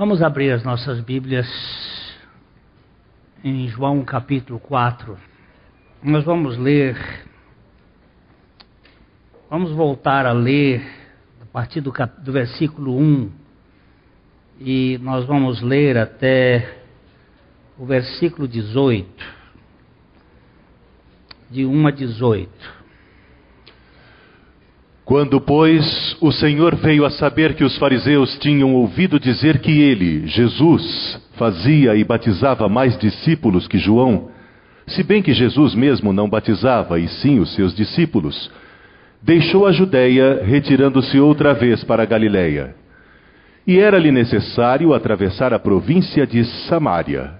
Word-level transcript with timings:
Vamos 0.00 0.22
abrir 0.22 0.50
as 0.50 0.64
nossas 0.64 0.98
Bíblias 1.02 1.46
em 3.44 3.68
João 3.68 4.02
capítulo 4.02 4.58
4. 4.58 5.14
Nós 6.02 6.24
vamos 6.24 6.56
ler, 6.56 6.96
vamos 9.50 9.72
voltar 9.72 10.24
a 10.24 10.32
ler 10.32 10.82
a 11.42 11.44
partir 11.44 11.82
do, 11.82 11.92
cap, 11.92 12.18
do 12.22 12.32
versículo 12.32 12.96
1 12.96 13.30
e 14.58 14.98
nós 15.02 15.26
vamos 15.26 15.60
ler 15.60 15.98
até 15.98 16.78
o 17.78 17.84
versículo 17.84 18.48
18, 18.48 19.06
de 21.50 21.66
1 21.66 21.86
a 21.86 21.90
18. 21.90 22.79
Quando, 25.10 25.40
pois, 25.40 26.16
o 26.20 26.30
Senhor 26.30 26.76
veio 26.76 27.04
a 27.04 27.10
saber 27.10 27.54
que 27.54 27.64
os 27.64 27.76
fariseus 27.78 28.38
tinham 28.38 28.72
ouvido 28.76 29.18
dizer 29.18 29.58
que 29.58 29.72
ele, 29.80 30.24
Jesus, 30.28 31.20
fazia 31.32 31.96
e 31.96 32.04
batizava 32.04 32.68
mais 32.68 32.96
discípulos 32.96 33.66
que 33.66 33.76
João, 33.76 34.28
se 34.86 35.02
bem 35.02 35.20
que 35.20 35.32
Jesus 35.32 35.74
mesmo 35.74 36.12
não 36.12 36.28
batizava, 36.28 37.00
e 37.00 37.08
sim 37.08 37.40
os 37.40 37.52
seus 37.56 37.74
discípulos, 37.74 38.52
deixou 39.20 39.66
a 39.66 39.72
Judéia, 39.72 40.44
retirando-se 40.44 41.18
outra 41.18 41.54
vez 41.54 41.82
para 41.82 42.04
a 42.04 42.06
Galiléia. 42.06 42.76
E 43.66 43.80
era-lhe 43.80 44.12
necessário 44.12 44.94
atravessar 44.94 45.52
a 45.52 45.58
província 45.58 46.24
de 46.24 46.44
Samaria. 46.68 47.32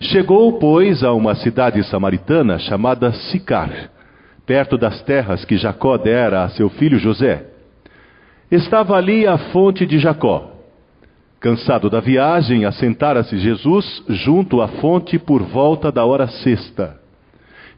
Chegou, 0.00 0.58
pois, 0.58 1.04
a 1.04 1.12
uma 1.12 1.36
cidade 1.36 1.84
samaritana 1.84 2.58
chamada 2.58 3.12
Sicar 3.12 3.90
perto 4.46 4.76
das 4.76 5.02
terras 5.02 5.44
que 5.44 5.56
Jacó 5.56 5.96
dera 5.96 6.44
a 6.44 6.48
seu 6.50 6.68
filho 6.70 6.98
José. 6.98 7.46
Estava 8.50 8.96
ali 8.96 9.26
a 9.26 9.38
fonte 9.38 9.86
de 9.86 9.98
Jacó. 9.98 10.50
Cansado 11.40 11.88
da 11.88 12.00
viagem, 12.00 12.64
assentara-se 12.64 13.38
Jesus 13.38 14.04
junto 14.08 14.60
à 14.60 14.68
fonte 14.68 15.18
por 15.18 15.42
volta 15.42 15.90
da 15.90 16.04
hora 16.04 16.26
sexta. 16.26 17.00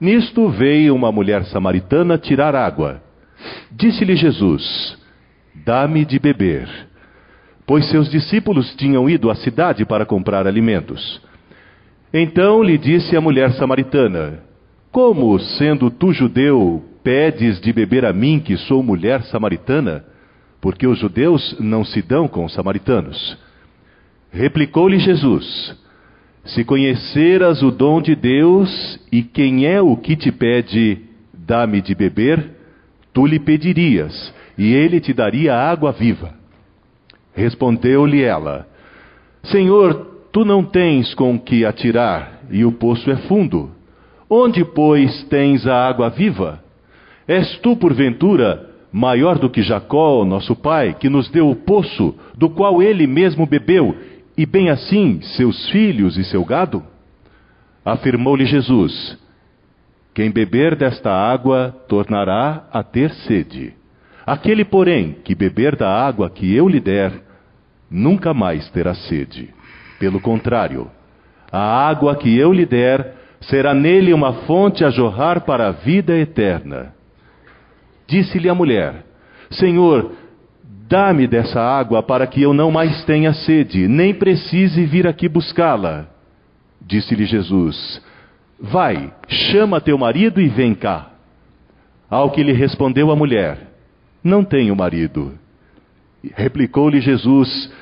Nisto 0.01 0.49
veio 0.49 0.95
uma 0.95 1.13
mulher 1.13 1.45
samaritana 1.45 2.19
tirar 2.19 2.57
água. 2.57 3.01
Disse-lhe 3.71 4.17
Jesus: 4.17 4.99
Dá-me 5.65 6.05
de 6.05 6.19
beber. 6.19 6.69
Pois 7.65 7.89
seus 7.89 8.11
discípulos 8.11 8.75
tinham 8.75 9.09
ido 9.09 9.31
à 9.31 9.35
cidade 9.37 9.85
para 9.85 10.05
comprar 10.05 10.47
alimentos. 10.47 11.21
Então 12.13 12.63
lhe 12.63 12.77
disse 12.77 13.17
a 13.17 13.21
mulher 13.21 13.53
samaritana: 13.53 14.41
como, 14.93 15.39
sendo 15.41 15.91
tu 15.91 16.13
judeu, 16.13 16.85
pedes 17.03 17.59
de 17.61 17.73
beber 17.73 18.05
a 18.05 18.13
mim, 18.13 18.39
que 18.39 18.59
sou 18.59 18.83
mulher 18.83 19.23
samaritana? 19.23 20.05
Porque 20.61 20.87
os 20.87 20.99
judeus 20.99 21.57
não 21.59 21.83
se 21.83 22.03
dão 22.03 22.29
com 22.29 22.45
os 22.45 22.53
samaritanos. 22.53 23.39
Replicou-lhe 24.31 24.99
Jesus: 24.99 25.75
Se 26.45 26.63
conheceras 26.63 27.63
o 27.63 27.71
dom 27.71 28.03
de 28.03 28.15
Deus 28.15 29.01
e 29.11 29.23
quem 29.23 29.67
é 29.67 29.81
o 29.81 29.97
que 29.97 30.15
te 30.15 30.31
pede, 30.31 30.99
dá-me 31.33 31.81
de 31.81 31.95
beber, 31.95 32.51
tu 33.15 33.27
lhe 33.27 33.41
pedirias, 33.41 34.33
e 34.59 34.75
ele 34.75 35.01
te 35.01 35.15
daria 35.15 35.57
água 35.57 35.91
viva. 35.91 36.35
Respondeu-lhe 37.35 38.23
ela: 38.23 38.69
Senhor, 39.45 40.29
tu 40.31 40.45
não 40.45 40.63
tens 40.63 41.15
com 41.15 41.39
que 41.39 41.65
atirar, 41.65 42.43
e 42.51 42.63
o 42.63 42.73
poço 42.73 43.11
é 43.11 43.17
fundo. 43.17 43.82
Onde, 44.35 44.65
pois, 44.65 45.25
tens 45.25 45.67
a 45.67 45.87
água 45.87 46.09
viva? 46.09 46.65
És 47.29 47.59
tu, 47.59 47.77
porventura, 47.77 48.67
maior 48.91 49.39
do 49.39 49.51
que 49.51 49.61
Jacó, 49.61 50.25
nosso 50.25 50.57
pai, 50.57 50.95
que 50.95 51.11
nos 51.11 51.29
deu 51.29 51.51
o 51.51 51.55
poço, 51.55 52.15
do 52.35 52.49
qual 52.49 52.83
ele 52.83 53.07
mesmo 53.07 53.45
bebeu, 53.45 53.95
e 54.35 54.47
bem 54.47 54.71
assim 54.71 55.21
seus 55.21 55.69
filhos 55.69 56.17
e 56.17 56.25
seu 56.25 56.47
gado? 56.47 56.83
Afirmou-lhe 57.85 58.47
Jesus: 58.47 59.19
Quem 60.15 60.31
beber 60.31 60.77
desta 60.77 61.13
água 61.13 61.77
tornará 61.87 62.67
a 62.73 62.83
ter 62.83 63.11
sede. 63.27 63.75
Aquele, 64.25 64.65
porém, 64.65 65.13
que 65.23 65.35
beber 65.35 65.77
da 65.77 65.91
água 65.95 66.31
que 66.31 66.57
eu 66.57 66.67
lhe 66.71 66.81
der, 66.81 67.13
nunca 67.91 68.33
mais 68.33 68.67
terá 68.71 68.95
sede. 68.95 69.51
Pelo 69.99 70.23
contrário, 70.23 70.91
a 71.53 71.87
água 71.87 72.17
que 72.17 72.35
eu 72.35 72.51
lhe 72.51 72.65
der 72.65 73.21
será 73.43 73.75
nele 73.75 74.13
uma 74.13 74.33
fonte 74.45 74.85
a 74.85 74.91
jorrar 74.91 75.43
para 75.43 75.69
a 75.69 75.73
vida 75.73 76.17
eterna. 76.17 76.95
Disse-lhe 78.07 78.49
a 78.49 78.55
mulher: 78.55 79.05
Senhor, 79.51 80.13
dá-me 80.89 81.27
dessa 81.27 81.61
água 81.61 82.03
para 82.03 82.27
que 82.27 82.43
eu 82.43 82.53
não 82.53 82.71
mais 82.71 83.05
tenha 83.05 83.33
sede, 83.33 83.89
nem 83.89 84.15
precise 84.15 84.85
vir 84.85 85.07
aqui 85.07 85.29
buscá-la. 85.29 86.07
Disse-lhe 86.81 87.25
Jesus: 87.25 88.03
Vai, 88.61 89.13
chama 89.29 89.81
teu 89.81 89.99
marido 89.99 90.41
e 90.41 90.49
vem 90.49 90.75
cá. 90.75 91.11
Ao 92.11 92.31
que 92.31 92.43
lhe 92.43 92.53
respondeu 92.53 93.11
a 93.11 93.17
mulher: 93.17 93.59
Não 94.23 94.45
tenho 94.45 94.77
marido. 94.77 95.33
Replicou-lhe 96.35 97.01
Jesus: 97.01 97.73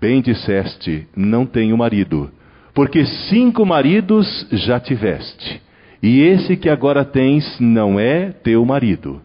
Bem 0.00 0.22
disseste, 0.22 1.06
não 1.16 1.44
tenho 1.44 1.76
marido 1.76 2.30
porque 2.74 3.06
cinco 3.06 3.64
maridos 3.64 4.26
já 4.50 4.80
tiveste, 4.80 5.62
e 6.02 6.20
esse 6.20 6.56
que 6.56 6.68
agora 6.68 7.04
tens 7.04 7.58
não 7.60 7.98
é 8.00 8.32
teu 8.32 8.64
marido. 8.64 9.22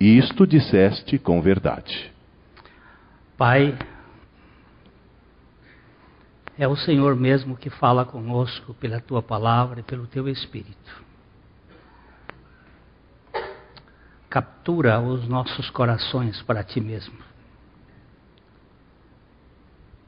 Isto 0.00 0.46
disseste 0.46 1.18
com 1.18 1.40
verdade. 1.42 2.10
Pai, 3.36 3.78
é 6.58 6.66
o 6.66 6.74
Senhor 6.74 7.14
mesmo 7.14 7.56
que 7.56 7.68
fala 7.68 8.06
conosco 8.06 8.72
pela 8.74 8.98
tua 8.98 9.22
palavra 9.22 9.80
e 9.80 9.82
pelo 9.82 10.06
teu 10.06 10.26
Espírito. 10.26 11.04
Captura 14.30 14.98
os 15.00 15.28
nossos 15.28 15.68
corações 15.70 16.40
para 16.42 16.64
ti 16.64 16.80
mesmo. 16.80 17.18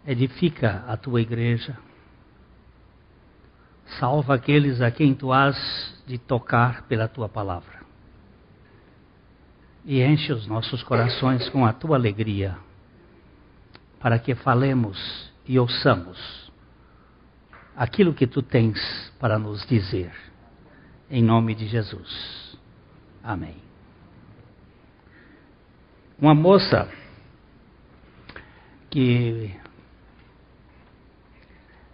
Edifica 0.07 0.85
a 0.89 0.97
tua 0.97 1.21
igreja 1.21 1.77
Salva 3.99 4.35
aqueles 4.35 4.81
a 4.81 4.91
quem 4.91 5.15
tu 5.15 5.33
has 5.33 5.57
de 6.07 6.19
tocar 6.19 6.83
pela 6.83 7.09
tua 7.09 7.29
palavra. 7.29 7.79
E 9.85 10.03
enche 10.03 10.33
os 10.33 10.47
nossos 10.47 10.83
corações 10.83 11.49
com 11.49 11.65
a 11.65 11.73
tua 11.73 11.97
alegria, 11.97 12.57
para 13.99 14.19
que 14.19 14.35
falemos 14.35 15.33
e 15.47 15.59
ouçamos 15.59 16.49
aquilo 17.75 18.13
que 18.13 18.27
tu 18.27 18.43
tens 18.43 18.79
para 19.19 19.39
nos 19.39 19.65
dizer. 19.67 20.13
Em 21.11 21.23
nome 21.23 21.55
de 21.55 21.67
Jesus. 21.67 22.59
Amém. 23.23 23.57
Uma 26.19 26.35
moça 26.35 26.89
que 28.91 29.55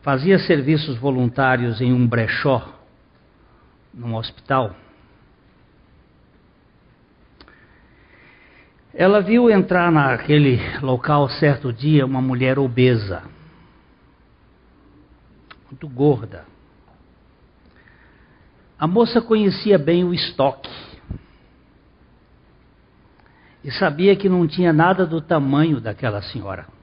fazia 0.05 0.39
serviços 0.39 0.99
voluntários 0.99 1.81
em 1.81 1.91
um 1.91 2.07
brechó, 2.07 2.63
num 3.93 4.15
hospital. 4.15 4.77
Ela 8.93 9.23
viu 9.23 9.51
entrar 9.51 9.91
naquele 9.91 10.61
local 10.83 11.27
certo 11.31 11.73
dia 11.73 12.05
uma 12.05 12.21
mulher 12.21 12.59
obesa, 12.59 13.23
muito 15.65 15.89
gorda. 15.89 16.45
A 18.79 18.87
moça 18.87 19.23
conhecia 19.23 19.79
bem 19.79 20.05
o 20.05 20.13
estoque 20.13 20.71
e 23.65 23.73
sabia 23.73 24.15
que 24.15 24.29
não 24.29 24.47
tinha 24.47 24.71
nada 24.71 25.07
do 25.07 25.23
tamanho 25.23 25.81
daquela 25.81 26.21
senhora 26.21 26.74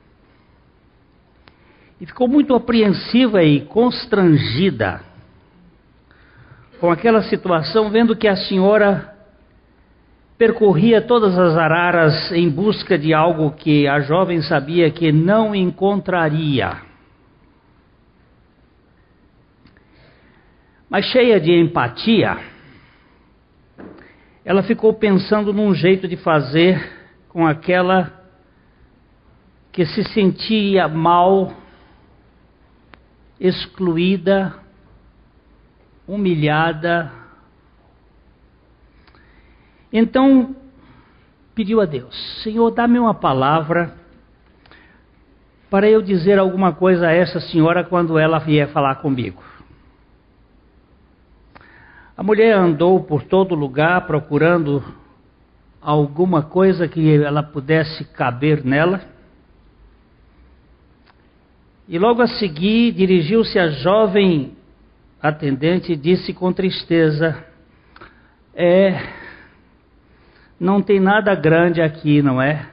e 2.01 2.06
ficou 2.07 2.27
muito 2.27 2.56
apreensiva 2.56 3.44
e 3.44 3.62
constrangida 3.62 5.01
com 6.80 6.89
aquela 6.89 7.21
situação, 7.21 7.92
vendo 7.92 8.15
que 8.15 8.27
a 8.27 8.36
senhora 8.36 9.15
percorria 10.36 11.00
todas 11.00 11.38
as 11.38 11.56
araras 11.56 12.31
em 12.31 12.50
busca 12.50 12.98
de 12.98 13.13
algo 13.13 13.51
que 13.51 13.88
a 13.88 14.00
jovem 14.00 14.42
sabia 14.42 14.89
que 14.89 15.12
não 15.12 15.53
encontraria. 15.53 16.81
Mas 20.89 21.06
cheia 21.06 21.39
de 21.39 21.51
empatia, 21.51 22.36
ela 24.44 24.63
ficou 24.63 24.92
pensando 24.95 25.53
num 25.53 25.71
jeito 25.75 26.07
de 26.07 26.18
fazer 26.18 26.83
com 27.30 27.45
aquela 27.45 28.12
que 29.71 29.86
se 29.86 30.03
sentia 30.03 30.88
mal 30.88 31.60
excluída, 33.41 34.53
humilhada. 36.07 37.11
Então 39.91 40.55
pediu 41.55 41.81
a 41.81 41.85
Deus: 41.85 42.15
Senhor, 42.43 42.69
dá-me 42.69 42.99
uma 42.99 43.15
palavra 43.15 43.95
para 45.71 45.89
eu 45.89 46.01
dizer 46.01 46.38
alguma 46.38 46.71
coisa 46.71 47.07
a 47.07 47.11
essa 47.11 47.39
senhora 47.39 47.83
quando 47.83 48.19
ela 48.19 48.38
vier 48.38 48.69
falar 48.69 48.95
comigo. 48.95 49.41
A 52.15 52.21
mulher 52.21 52.55
andou 52.55 53.03
por 53.03 53.23
todo 53.23 53.55
lugar 53.55 54.05
procurando 54.05 54.83
alguma 55.81 56.43
coisa 56.43 56.88
que 56.88 57.15
ela 57.15 57.41
pudesse 57.41 58.05
caber 58.05 58.63
nela. 58.63 59.01
E 61.91 61.99
logo 61.99 62.21
a 62.21 62.27
seguir 62.27 62.93
dirigiu-se 62.93 63.59
à 63.59 63.67
jovem 63.67 64.53
atendente 65.21 65.91
e 65.91 65.97
disse 65.97 66.33
com 66.33 66.53
tristeza: 66.53 67.45
É, 68.55 69.09
não 70.57 70.81
tem 70.81 71.01
nada 71.01 71.35
grande 71.35 71.81
aqui, 71.81 72.21
não 72.21 72.41
é? 72.41 72.65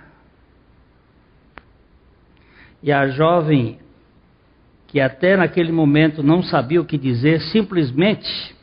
E 2.80 2.92
a 2.92 3.08
jovem, 3.08 3.80
que 4.86 5.00
até 5.00 5.36
naquele 5.36 5.72
momento 5.72 6.22
não 6.22 6.40
sabia 6.40 6.80
o 6.80 6.84
que 6.84 6.96
dizer, 6.96 7.40
simplesmente 7.40 8.54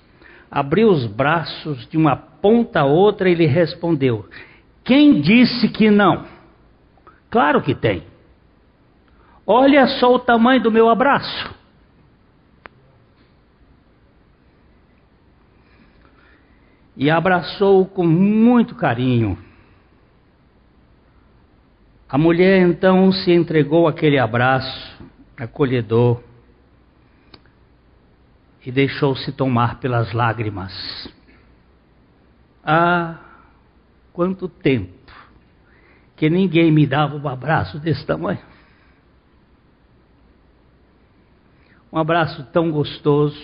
abriu 0.50 0.88
os 0.90 1.06
braços 1.06 1.86
de 1.90 1.98
uma 1.98 2.16
ponta 2.16 2.80
a 2.80 2.86
outra 2.86 3.30
e 3.30 3.36
lhe 3.36 3.46
respondeu: 3.46 4.25
Quem 4.86 5.19
disse 5.19 5.68
que 5.68 5.92
não? 5.92 6.25
Claro 7.30 7.62
que 7.62 7.75
tem. 7.75 8.15
Olha 9.45 9.88
só 10.00 10.13
o 10.13 10.19
tamanho 10.19 10.62
do 10.62 10.71
meu 10.71 10.89
abraço. 10.89 11.53
E 16.97 17.09
abraçou-o 17.09 17.86
com 17.86 18.06
muito 18.06 18.74
carinho. 18.74 19.38
A 22.09 22.18
mulher 22.18 22.62
então 22.62 23.12
se 23.12 23.31
entregou 23.31 23.88
àquele 23.88 24.18
abraço 24.18 24.95
acolhedor 25.38 26.24
e 28.65 28.71
deixou-se 28.71 29.31
tomar 29.33 29.80
pelas 29.80 30.13
lágrimas. 30.13 30.74
Ah, 32.63 33.19
quanto 34.13 34.47
tempo 34.47 34.94
que 36.15 36.30
ninguém 36.30 36.71
me 36.71 36.88
dava 36.88 37.15
um 37.15 37.27
abraço 37.27 37.77
desse 37.77 38.06
tamanho. 38.06 38.55
Um 41.95 42.00
abraço 42.00 42.44
tão 42.51 42.69
gostoso. 42.71 43.42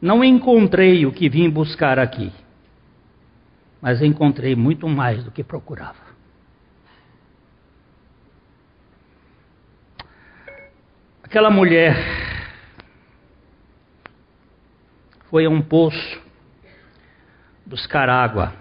Não 0.00 0.24
encontrei 0.24 1.04
o 1.04 1.12
que 1.12 1.28
vim 1.28 1.50
buscar 1.50 1.98
aqui, 1.98 2.32
mas 3.78 4.00
encontrei 4.00 4.56
muito 4.56 4.88
mais 4.88 5.22
do 5.22 5.30
que 5.30 5.44
procurava. 5.44 6.00
Aquela 11.22 11.50
mulher 11.50 11.94
foi 15.28 15.44
a 15.44 15.50
um 15.50 15.60
poço 15.60 16.22
buscar 17.66 18.08
água. 18.08 18.54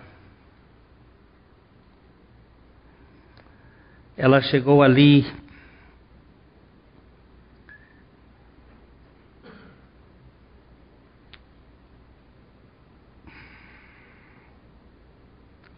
Ela 4.17 4.41
chegou 4.41 4.83
ali 4.83 5.25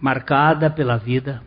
marcada 0.04 0.70
pela 0.70 0.98
vida. 0.98 1.42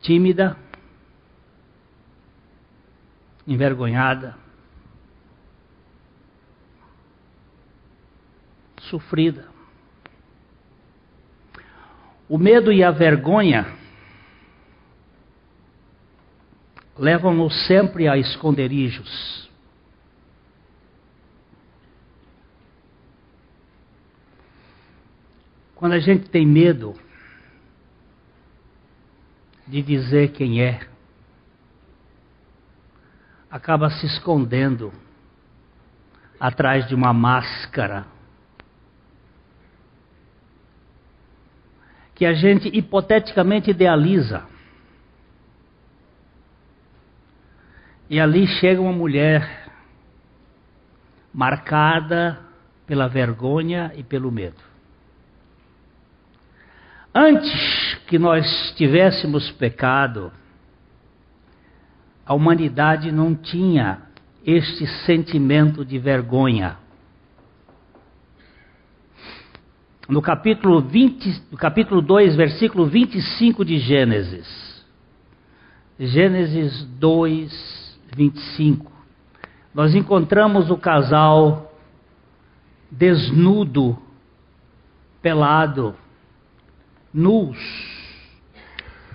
Tímida, 0.00 0.56
envergonhada, 3.46 4.36
sofrida. 8.80 9.46
O 12.28 12.36
medo 12.36 12.72
e 12.72 12.82
a 12.82 12.90
vergonha 12.90 13.73
levam-nos 16.98 17.66
sempre 17.66 18.08
a 18.08 18.16
esconderijos. 18.16 19.50
Quando 25.74 25.92
a 25.92 25.98
gente 25.98 26.30
tem 26.30 26.46
medo 26.46 26.94
de 29.66 29.82
dizer 29.82 30.32
quem 30.32 30.62
é, 30.62 30.86
acaba 33.50 33.90
se 33.90 34.06
escondendo 34.06 34.92
atrás 36.38 36.86
de 36.86 36.94
uma 36.94 37.12
máscara 37.12 38.06
que 42.14 42.24
a 42.24 42.32
gente 42.32 42.68
hipoteticamente 42.68 43.70
idealiza. 43.70 44.53
E 48.14 48.20
ali 48.20 48.46
chega 48.46 48.80
uma 48.80 48.92
mulher 48.92 49.68
marcada 51.34 52.38
pela 52.86 53.08
vergonha 53.08 53.90
e 53.96 54.04
pelo 54.04 54.30
medo. 54.30 54.62
Antes 57.12 57.98
que 58.06 58.16
nós 58.16 58.72
tivéssemos 58.76 59.50
pecado, 59.50 60.30
a 62.24 62.32
humanidade 62.34 63.10
não 63.10 63.34
tinha 63.34 64.02
este 64.46 64.86
sentimento 65.04 65.84
de 65.84 65.98
vergonha. 65.98 66.76
No 70.08 70.22
capítulo, 70.22 70.80
20, 70.80 71.46
no 71.50 71.58
capítulo 71.58 72.00
2, 72.00 72.36
versículo 72.36 72.86
25 72.86 73.64
de 73.64 73.80
Gênesis. 73.80 74.84
Gênesis 75.98 76.84
2, 77.00 77.83
25, 78.14 78.90
nós 79.74 79.94
encontramos 79.94 80.70
o 80.70 80.76
casal 80.76 81.72
desnudo, 82.90 83.98
pelado, 85.20 85.94
nus, 87.12 87.58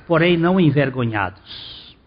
porém 0.07 0.37
não 0.37 0.59
envergonhados. 0.59 1.97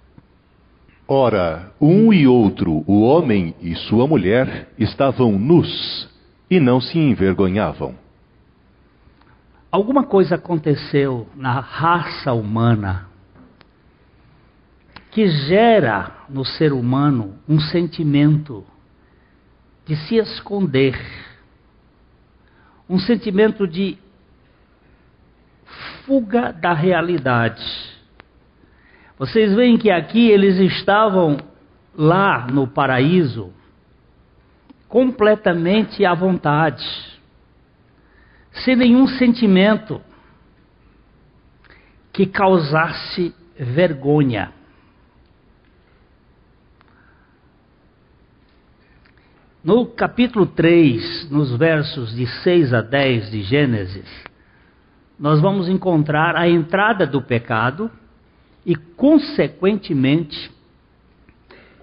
Ora, 1.08 1.72
um 1.80 2.12
e 2.12 2.26
outro, 2.26 2.84
o 2.86 3.02
homem 3.02 3.54
e 3.60 3.74
sua 3.74 4.06
mulher, 4.06 4.68
estavam 4.78 5.38
nus 5.38 6.08
e 6.50 6.60
não 6.60 6.80
se 6.80 6.98
envergonhavam. 6.98 7.94
Alguma 9.70 10.04
coisa 10.04 10.34
aconteceu 10.34 11.26
na 11.34 11.58
raça 11.58 12.32
humana 12.32 13.11
que 15.12 15.28
gera 15.28 16.10
no 16.28 16.42
ser 16.42 16.72
humano 16.72 17.38
um 17.46 17.60
sentimento 17.60 18.64
de 19.84 19.94
se 19.94 20.16
esconder, 20.16 20.98
um 22.88 22.98
sentimento 22.98 23.68
de 23.68 23.98
fuga 26.06 26.50
da 26.50 26.72
realidade. 26.72 27.62
Vocês 29.18 29.54
veem 29.54 29.76
que 29.76 29.90
aqui 29.90 30.30
eles 30.30 30.58
estavam 30.58 31.36
lá 31.94 32.46
no 32.46 32.66
paraíso 32.66 33.52
completamente 34.88 36.06
à 36.06 36.14
vontade, 36.14 36.86
sem 38.64 38.74
nenhum 38.74 39.06
sentimento 39.06 40.00
que 42.10 42.24
causasse 42.24 43.34
vergonha. 43.58 44.61
No 49.64 49.86
capítulo 49.86 50.44
3, 50.44 51.30
nos 51.30 51.56
versos 51.56 52.12
de 52.16 52.26
6 52.26 52.74
a 52.74 52.80
10 52.80 53.30
de 53.30 53.42
Gênesis, 53.42 54.24
nós 55.16 55.40
vamos 55.40 55.68
encontrar 55.68 56.34
a 56.34 56.48
entrada 56.48 57.06
do 57.06 57.22
pecado 57.22 57.88
e, 58.66 58.74
consequentemente, 58.74 60.50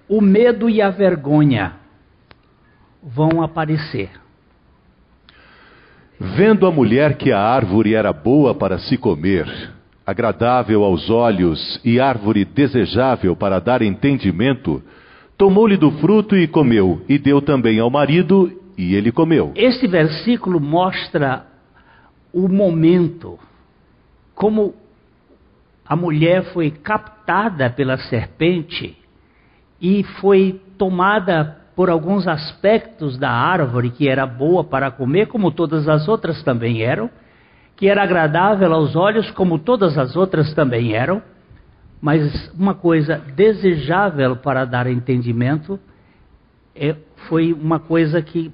o 0.06 0.20
medo 0.20 0.68
e 0.68 0.82
a 0.82 0.90
vergonha 0.90 1.76
vão 3.02 3.42
aparecer. 3.42 4.10
Vendo 6.18 6.66
a 6.66 6.70
mulher 6.70 7.16
que 7.16 7.32
a 7.32 7.40
árvore 7.40 7.94
era 7.94 8.12
boa 8.12 8.54
para 8.54 8.78
se 8.78 8.98
comer, 8.98 9.72
agradável 10.04 10.84
aos 10.84 11.08
olhos 11.08 11.80
e 11.82 11.98
árvore 11.98 12.44
desejável 12.44 13.34
para 13.34 13.58
dar 13.58 13.80
entendimento, 13.80 14.82
Tomou-lhe 15.40 15.78
do 15.78 15.90
fruto 15.92 16.36
e 16.36 16.46
comeu, 16.46 17.00
e 17.08 17.18
deu 17.18 17.40
também 17.40 17.80
ao 17.80 17.88
marido, 17.88 18.52
e 18.76 18.94
ele 18.94 19.10
comeu. 19.10 19.52
Este 19.56 19.86
versículo 19.86 20.60
mostra 20.60 21.46
o 22.30 22.46
momento, 22.46 23.38
como 24.34 24.74
a 25.86 25.96
mulher 25.96 26.52
foi 26.52 26.70
captada 26.70 27.70
pela 27.70 27.96
serpente 27.96 28.94
e 29.80 30.04
foi 30.20 30.60
tomada 30.76 31.56
por 31.74 31.88
alguns 31.88 32.28
aspectos 32.28 33.16
da 33.16 33.30
árvore 33.30 33.88
que 33.88 34.10
era 34.10 34.26
boa 34.26 34.62
para 34.62 34.90
comer, 34.90 35.28
como 35.28 35.50
todas 35.50 35.88
as 35.88 36.06
outras 36.06 36.42
também 36.42 36.82
eram, 36.82 37.08
que 37.76 37.88
era 37.88 38.02
agradável 38.02 38.74
aos 38.74 38.94
olhos, 38.94 39.30
como 39.30 39.58
todas 39.58 39.96
as 39.96 40.14
outras 40.16 40.52
também 40.52 40.92
eram, 40.92 41.22
mas 42.00 42.50
uma 42.54 42.74
coisa 42.74 43.18
desejável 43.18 44.36
para 44.36 44.64
dar 44.64 44.86
entendimento 44.86 45.78
é, 46.74 46.96
foi 47.28 47.52
uma 47.52 47.78
coisa 47.78 48.22
que 48.22 48.50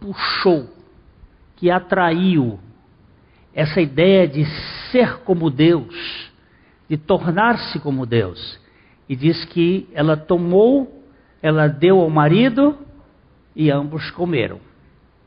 puxou, 0.00 0.68
que 1.56 1.70
atraiu 1.70 2.58
essa 3.52 3.80
ideia 3.80 4.26
de 4.26 4.44
ser 4.90 5.18
como 5.24 5.50
Deus, 5.50 6.30
de 6.88 6.96
tornar-se 6.96 7.78
como 7.80 8.06
Deus. 8.06 8.58
E 9.08 9.16
diz 9.16 9.44
que 9.46 9.88
ela 9.92 10.16
tomou, 10.16 11.04
ela 11.42 11.66
deu 11.66 12.00
ao 12.00 12.08
marido 12.08 12.78
e 13.54 13.70
ambos 13.70 14.10
comeram. 14.12 14.60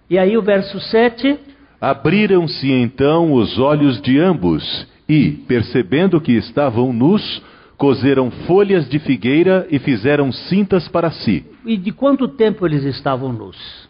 E 0.10 0.18
aí 0.18 0.38
o 0.38 0.42
verso 0.42 0.80
7. 0.80 1.38
Abriram-se 1.80 2.72
então 2.72 3.34
os 3.34 3.60
olhos 3.60 4.02
de 4.02 4.20
ambos 4.20 4.88
e, 5.08 5.32
percebendo 5.32 6.22
que 6.22 6.34
estavam 6.34 6.94
nus, 6.94 7.44
cozeram 7.82 8.30
folhas 8.46 8.88
de 8.88 9.00
figueira 9.00 9.66
e 9.72 9.80
fizeram 9.80 10.32
cintas 10.32 10.88
para 10.88 11.10
si. 11.10 11.44
E 11.66 11.76
de 11.76 11.92
quanto 11.92 12.28
tempo 12.28 12.68
eles 12.68 12.84
estavam 12.84 13.34
nus? 13.34 13.90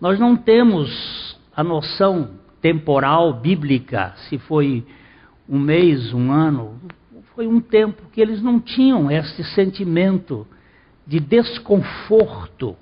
Nós 0.00 0.18
não 0.18 0.34
temos 0.34 1.38
a 1.54 1.62
noção 1.62 2.30
temporal 2.58 3.34
bíblica, 3.34 4.14
se 4.30 4.38
foi 4.38 4.82
um 5.46 5.58
mês, 5.58 6.14
um 6.14 6.32
ano, 6.32 6.80
foi 7.34 7.46
um 7.46 7.60
tempo 7.60 8.00
que 8.10 8.18
eles 8.18 8.40
não 8.40 8.58
tinham 8.58 9.10
esse 9.10 9.44
sentimento 9.44 10.46
de 11.06 11.20
desconforto. 11.20 12.74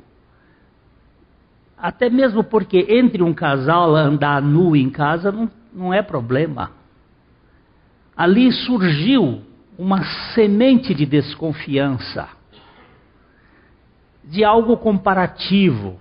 Até 1.77 2.09
mesmo 2.09 2.45
porque 2.45 2.87
entre 2.89 3.21
um 3.21 3.35
casal 3.35 3.97
andar 3.97 4.41
nu 4.41 4.77
em 4.77 4.91
casa 4.91 5.33
não, 5.33 5.51
não 5.75 5.93
é 5.93 6.03
problema. 6.03 6.71
Ali 8.17 8.53
surgiu 8.53 9.43
uma 9.79 10.05
semente 10.35 10.95
de 10.95 11.05
desconfiança, 11.05 12.29
de 14.23 14.45
algo 14.45 14.77
comparativo 14.77 15.99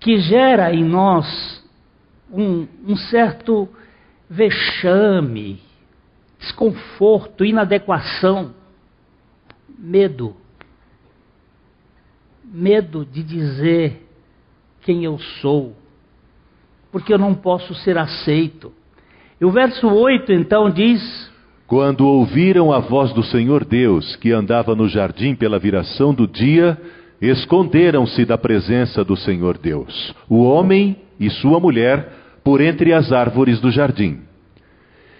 que 0.00 0.18
gera 0.18 0.72
em 0.72 0.84
nós 0.84 1.64
um, 2.30 2.66
um 2.86 2.96
certo 2.96 3.68
vexame, 4.28 5.60
desconforto, 6.38 7.44
inadequação, 7.44 8.54
medo. 9.78 10.36
Medo 12.44 13.04
de 13.04 13.22
dizer 13.22 14.08
quem 14.82 15.04
eu 15.04 15.18
sou, 15.18 15.76
porque 16.90 17.12
eu 17.12 17.18
não 17.18 17.34
posso 17.34 17.74
ser 17.74 17.98
aceito. 17.98 18.72
E 19.40 19.44
o 19.44 19.50
verso 19.50 19.86
8 19.86 20.32
então 20.32 20.70
diz: 20.70 21.30
Quando 21.68 22.08
ouviram 22.08 22.72
a 22.72 22.78
voz 22.78 23.12
do 23.12 23.22
Senhor 23.22 23.62
Deus, 23.62 24.16
que 24.16 24.32
andava 24.32 24.74
no 24.74 24.88
jardim 24.88 25.34
pela 25.34 25.58
viração 25.58 26.14
do 26.14 26.26
dia, 26.26 26.80
esconderam-se 27.20 28.24
da 28.24 28.38
presença 28.38 29.04
do 29.04 29.14
Senhor 29.14 29.58
Deus, 29.58 30.14
o 30.30 30.42
homem 30.44 30.96
e 31.20 31.28
sua 31.28 31.60
mulher, 31.60 32.10
por 32.42 32.62
entre 32.62 32.94
as 32.94 33.12
árvores 33.12 33.60
do 33.60 33.70
jardim. 33.70 34.20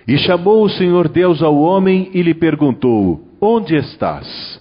E 0.07 0.17
chamou 0.17 0.65
o 0.65 0.71
Senhor 0.71 1.07
Deus 1.11 1.43
ao 1.43 1.55
homem 1.55 2.11
e 2.15 2.23
lhe 2.23 2.33
perguntou: 2.33 3.29
Onde 3.39 3.77
estás? 3.77 4.59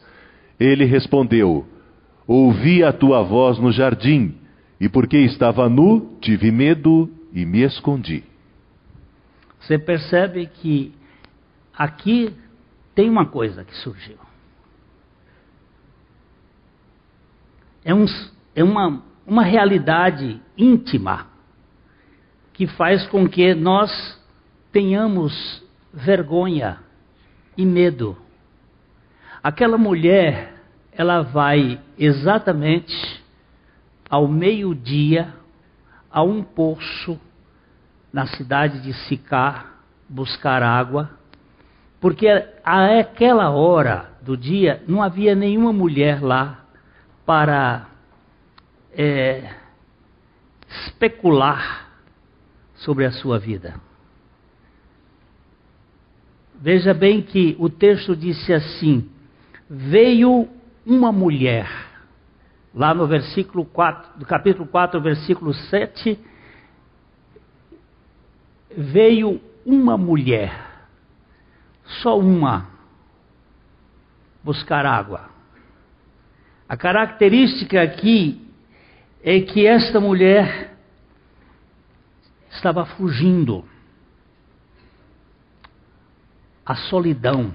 Ele 0.60 0.84
respondeu: 0.84 1.66
Ouvi 2.28 2.84
a 2.84 2.92
tua 2.92 3.24
voz 3.24 3.58
no 3.60 3.72
jardim, 3.72 4.34
e 4.78 4.90
porque 4.90 5.20
estava 5.20 5.70
nu, 5.70 6.18
tive 6.20 6.52
medo 6.52 7.10
e 7.34 7.46
me 7.46 7.62
escondi. 7.62 8.26
Você 9.62 9.80
percebe 9.80 10.48
que 10.48 10.97
aqui 11.78 12.36
tem 12.96 13.10
uma 13.10 13.26
coisa 13.26 13.64
que 13.64 13.76
surgiu. 13.76 14.18
é, 17.88 17.94
um, 17.94 18.06
é 18.54 18.62
uma, 18.62 19.02
uma 19.26 19.44
realidade 19.44 20.42
íntima 20.58 21.26
que 22.52 22.68
faz 22.68 23.08
com 23.08 23.30
que 23.30 23.56
nós 23.56 24.22
tenhamos 24.74 25.64
vergonha 25.94 26.80
e 27.56 27.66
medo. 27.66 28.18
Aquela 29.42 29.78
mulher, 29.78 30.54
ela 30.92 31.22
vai 31.22 31.80
exatamente 31.98 33.24
ao 34.10 34.28
meio-dia 34.28 35.34
a 36.12 36.22
um 36.22 36.44
poço 36.44 37.18
na 38.12 38.26
cidade 38.28 38.82
de 38.82 38.92
Sicar 39.08 39.78
buscar 40.10 40.62
água, 40.62 41.17
porque 42.00 42.28
àquela 42.64 43.50
hora 43.50 44.12
do 44.22 44.38
dia 44.38 44.84
não 44.88 45.02
havia 45.02 45.34
nenhuma 45.36 45.74
mulher 45.74 46.22
lá 46.22 46.66
para 47.26 47.88
é, 48.94 49.50
especular 50.70 51.90
sobre 52.76 53.06
a 53.06 53.12
sua 53.12 53.40
vida. 53.40 53.76
Veja 56.60 56.94
bem 56.94 57.22
que 57.22 57.56
o 57.60 57.70
texto 57.70 58.16
disse 58.16 58.54
assim: 58.54 59.10
Veio 59.70 60.48
uma 60.86 61.12
mulher, 61.12 61.70
lá 62.74 62.94
no 62.94 63.06
versículo 63.06 63.66
4, 63.66 64.20
do 64.20 64.26
capítulo 64.26 64.68
4, 64.68 65.00
versículo 65.02 65.54
7, 65.54 66.18
veio 68.76 69.40
uma 69.66 69.98
mulher, 69.98 70.52
só 72.02 72.18
uma, 72.20 72.68
buscar 74.44 74.86
água. 74.86 75.30
A 76.68 76.76
característica 76.76 77.82
aqui 77.82 78.46
é 79.24 79.40
que 79.42 79.66
esta 79.66 80.00
mulher 80.00 80.78
estava 82.50 82.86
fugindo. 82.86 83.64
A 86.66 86.76
solidão, 86.76 87.54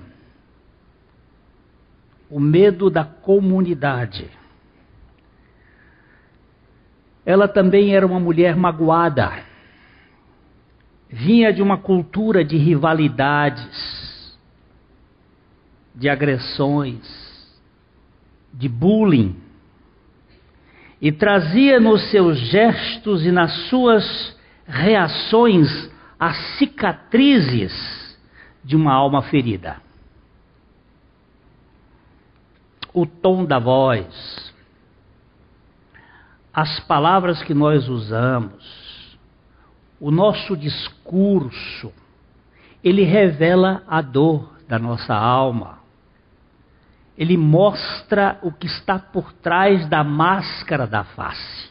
o 2.30 2.40
medo 2.40 2.88
da 2.88 3.04
comunidade. 3.04 4.30
Ela 7.24 7.46
também 7.46 7.94
era 7.94 8.06
uma 8.06 8.18
mulher 8.18 8.56
magoada. 8.56 9.44
Vinha 11.10 11.52
de 11.52 11.60
uma 11.60 11.76
cultura 11.76 12.42
de 12.42 12.56
rivalidades, 12.56 14.01
de 15.94 16.08
agressões, 16.08 17.32
de 18.52 18.68
bullying 18.68 19.36
e 21.00 21.10
trazia 21.10 21.80
nos 21.80 22.10
seus 22.10 22.38
gestos 22.38 23.24
e 23.24 23.32
nas 23.32 23.52
suas 23.68 24.36
reações 24.66 25.90
as 26.18 26.36
cicatrizes 26.58 28.16
de 28.62 28.76
uma 28.76 28.92
alma 28.92 29.22
ferida. 29.22 29.82
O 32.94 33.04
tom 33.04 33.44
da 33.44 33.58
voz, 33.58 34.54
as 36.54 36.78
palavras 36.80 37.42
que 37.42 37.54
nós 37.54 37.88
usamos, 37.88 39.18
o 39.98 40.10
nosso 40.10 40.56
discurso, 40.56 41.92
ele 42.84 43.02
revela 43.02 43.82
a 43.88 44.00
dor 44.00 44.52
da 44.68 44.78
nossa 44.78 45.14
alma 45.14 45.81
ele 47.22 47.36
mostra 47.36 48.36
o 48.42 48.50
que 48.50 48.66
está 48.66 48.98
por 48.98 49.32
trás 49.34 49.88
da 49.88 50.02
máscara 50.02 50.88
da 50.88 51.04
face. 51.04 51.70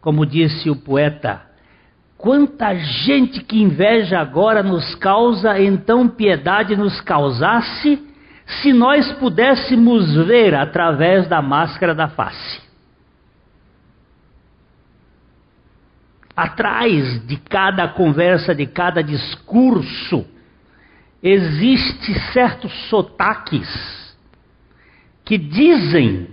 Como 0.00 0.26
disse 0.26 0.68
o 0.68 0.74
poeta, 0.74 1.42
quanta 2.18 2.74
gente 2.74 3.44
que 3.44 3.62
inveja 3.62 4.18
agora 4.18 4.60
nos 4.60 4.96
causa, 4.96 5.60
então 5.60 6.08
piedade 6.08 6.74
nos 6.74 7.00
causasse, 7.00 8.04
se 8.44 8.72
nós 8.72 9.12
pudéssemos 9.14 10.12
ver 10.26 10.56
através 10.56 11.28
da 11.28 11.40
máscara 11.40 11.94
da 11.94 12.08
face. 12.08 12.60
Atrás 16.36 17.24
de 17.24 17.36
cada 17.36 17.86
conversa, 17.86 18.52
de 18.52 18.66
cada 18.66 19.00
discurso, 19.00 20.26
existe 21.22 22.14
certos 22.32 22.72
sotaques 22.88 23.68
que 25.24 25.36
dizem 25.36 26.28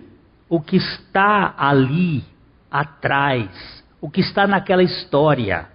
o 0.47 0.61
que 0.61 0.75
está 0.77 1.53
ali 1.57 2.23
atrás, 2.69 3.83
o 3.99 4.09
que 4.09 4.21
está 4.21 4.45
naquela 4.45 4.83
história. 4.83 5.67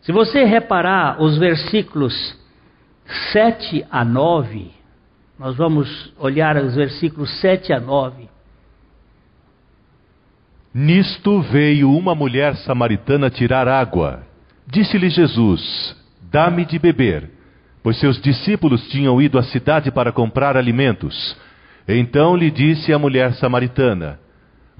Se 0.00 0.12
você 0.12 0.44
reparar 0.44 1.22
os 1.22 1.36
versículos 1.38 2.38
7 3.32 3.84
a 3.90 4.04
9, 4.04 4.70
nós 5.38 5.56
vamos 5.56 6.12
olhar 6.18 6.56
os 6.56 6.74
versículos 6.74 7.30
7 7.40 7.72
a 7.72 7.80
9. 7.80 8.28
Nisto 10.74 11.42
veio 11.42 11.90
uma 11.90 12.14
mulher 12.14 12.56
samaritana 12.56 13.28
tirar 13.28 13.68
água. 13.68 14.26
Disse-lhe 14.66 15.10
Jesus: 15.10 15.94
Dá-me 16.30 16.64
de 16.64 16.78
beber, 16.78 17.30
pois 17.82 17.98
seus 17.98 18.20
discípulos 18.20 18.88
tinham 18.88 19.20
ido 19.20 19.38
à 19.38 19.42
cidade 19.42 19.90
para 19.90 20.12
comprar 20.12 20.56
alimentos. 20.56 21.36
Então 21.88 22.36
lhe 22.36 22.50
disse 22.50 22.92
a 22.92 22.98
mulher 22.98 23.34
samaritana: 23.34 24.20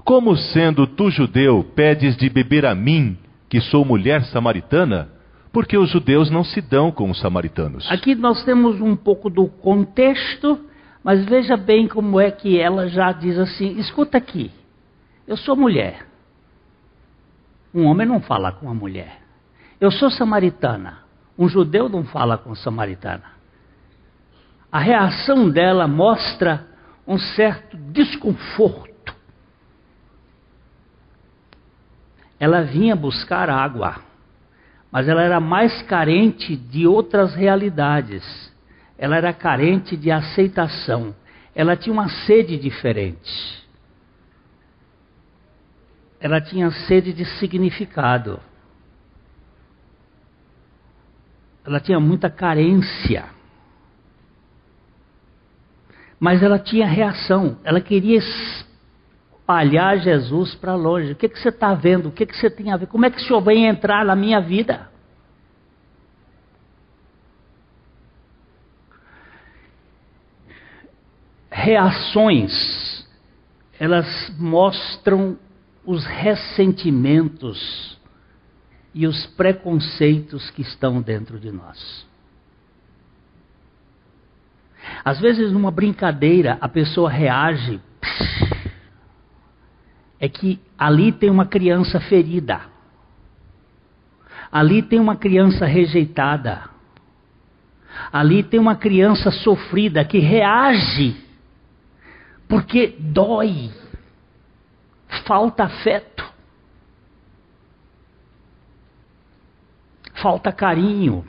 Como 0.05 0.35
sendo 0.35 0.87
tu 0.87 1.09
judeu, 1.09 1.63
pedes 1.75 2.15
de 2.15 2.29
beber 2.29 2.65
a 2.65 2.73
mim, 2.73 3.17
que 3.49 3.59
sou 3.59 3.83
mulher 3.83 4.23
samaritana? 4.25 5.09
Porque 5.51 5.77
os 5.77 5.89
judeus 5.89 6.31
não 6.31 6.43
se 6.43 6.61
dão 6.61 6.91
com 6.91 7.11
os 7.11 7.19
samaritanos. 7.19 7.89
Aqui 7.91 8.15
nós 8.15 8.43
temos 8.43 8.81
um 8.81 8.95
pouco 8.95 9.29
do 9.29 9.47
contexto, 9.47 10.59
mas 11.03 11.23
veja 11.25 11.55
bem 11.55 11.87
como 11.87 12.19
é 12.19 12.31
que 12.31 12.59
ela 12.59 12.87
já 12.87 13.11
diz 13.11 13.37
assim: 13.37 13.77
escuta 13.77 14.17
aqui, 14.17 14.49
eu 15.27 15.37
sou 15.37 15.55
mulher. 15.55 16.07
Um 17.73 17.85
homem 17.85 18.07
não 18.07 18.21
fala 18.21 18.51
com 18.51 18.67
uma 18.67 18.75
mulher. 18.75 19.19
Eu 19.81 19.91
sou 19.91 20.09
samaritana. 20.09 21.02
Um 21.37 21.47
judeu 21.47 21.89
não 21.89 22.03
fala 22.03 22.37
com 22.37 22.53
samaritana. 22.55 23.33
A 24.71 24.79
reação 24.79 25.49
dela 25.49 25.87
mostra 25.87 26.67
um 27.07 27.17
certo 27.17 27.77
desconforto. 27.77 29.13
Ela 32.39 32.61
vinha 32.61 32.95
buscar 32.95 33.49
água, 33.49 33.97
mas 34.91 35.07
ela 35.07 35.21
era 35.21 35.39
mais 35.39 35.81
carente 35.83 36.55
de 36.55 36.85
outras 36.85 37.35
realidades. 37.35 38.51
Ela 38.97 39.17
era 39.17 39.33
carente 39.33 39.97
de 39.97 40.11
aceitação. 40.11 41.15
Ela 41.55 41.75
tinha 41.75 41.93
uma 41.93 42.09
sede 42.09 42.57
diferente. 42.57 43.63
Ela 46.19 46.39
tinha 46.39 46.71
sede 46.71 47.13
de 47.13 47.25
significado. 47.25 48.39
Ela 51.65 51.79
tinha 51.79 51.99
muita 51.99 52.29
carência 52.29 53.33
mas 56.23 56.41
ela 56.41 56.57
tinha 56.57 56.87
reação, 56.87 57.57
ela 57.65 57.81
queria 57.81 58.17
espalhar 58.17 59.99
Jesus 59.99 60.55
para 60.55 60.73
longe. 60.73 61.11
O 61.11 61.15
que, 61.17 61.27
que 61.27 61.37
você 61.37 61.49
está 61.49 61.73
vendo? 61.73 62.07
O 62.07 62.11
que, 62.13 62.25
que 62.25 62.33
você 62.33 62.49
tem 62.49 62.71
a 62.71 62.77
ver? 62.77 62.87
Como 62.87 63.05
é 63.05 63.09
que 63.09 63.17
o 63.17 63.19
senhor 63.19 63.41
vem 63.41 63.65
entrar 63.65 64.05
na 64.05 64.15
minha 64.15 64.39
vida? 64.39 64.89
Reações, 71.51 73.05
elas 73.77 74.33
mostram 74.39 75.37
os 75.85 76.05
ressentimentos 76.05 77.99
e 78.93 79.07
os 79.07 79.25
preconceitos 79.27 80.49
que 80.51 80.61
estão 80.61 81.01
dentro 81.01 81.39
de 81.39 81.51
nós. 81.51 82.05
Às 85.03 85.19
vezes, 85.19 85.51
numa 85.51 85.71
brincadeira, 85.71 86.57
a 86.61 86.67
pessoa 86.67 87.09
reage. 87.09 87.81
É 90.19 90.29
que 90.29 90.59
ali 90.77 91.11
tem 91.11 91.29
uma 91.29 91.45
criança 91.45 91.99
ferida. 91.99 92.61
Ali 94.51 94.81
tem 94.81 94.99
uma 94.99 95.15
criança 95.15 95.65
rejeitada. 95.65 96.69
Ali 98.11 98.43
tem 98.43 98.59
uma 98.59 98.75
criança 98.75 99.31
sofrida 99.31 100.05
que 100.05 100.19
reage 100.19 101.23
porque 102.53 102.95
dói, 102.99 103.71
falta 105.25 105.63
afeto, 105.63 106.23
falta 110.23 110.53
carinho. 110.53 111.25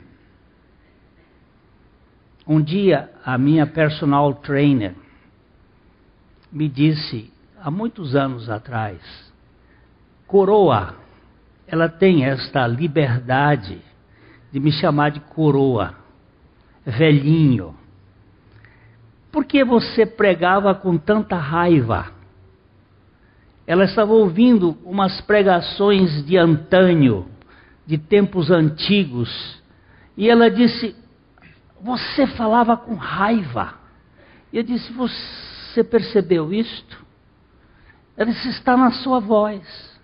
Um 2.47 2.61
dia, 2.61 3.11
a 3.25 3.37
minha 3.37 3.67
personal 3.67 4.33
trainer 4.35 4.95
me 6.49 6.69
disse, 6.69 7.29
há 7.61 7.69
muitos 7.69 8.15
anos 8.15 8.49
atrás, 8.49 9.01
coroa, 10.25 10.95
ela 11.67 11.89
tem 11.89 12.23
esta 12.23 12.65
liberdade 12.65 13.81
de 14.49 14.59
me 14.61 14.71
chamar 14.71 15.11
de 15.11 15.19
coroa, 15.19 15.95
velhinho. 16.85 17.75
Por 19.29 19.43
que 19.43 19.65
você 19.65 20.05
pregava 20.05 20.73
com 20.73 20.97
tanta 20.97 21.35
raiva? 21.35 22.13
Ela 23.67 23.83
estava 23.83 24.13
ouvindo 24.13 24.77
umas 24.85 25.19
pregações 25.19 26.25
de 26.25 26.37
antanho, 26.37 27.34
de 27.85 27.97
tempos 27.97 28.49
antigos, 28.49 29.61
e 30.17 30.29
ela 30.29 30.49
disse: 30.49 30.95
você 31.85 32.25
falava 32.25 32.75
com 32.75 32.95
raiva. 32.95 33.75
E 34.51 34.57
eu 34.57 34.63
disse: 34.63 34.91
Você 34.93 35.83
percebeu 35.83 36.51
isto? 36.51 37.05
Ela 38.17 38.31
disse: 38.31 38.49
Está 38.49 38.75
na 38.75 38.91
sua 38.91 39.19
voz. 39.19 39.95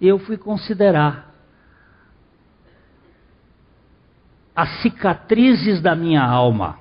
E 0.00 0.08
eu 0.08 0.18
fui 0.18 0.36
considerar 0.36 1.32
as 4.56 4.82
cicatrizes 4.82 5.80
da 5.80 5.94
minha 5.94 6.22
alma. 6.24 6.80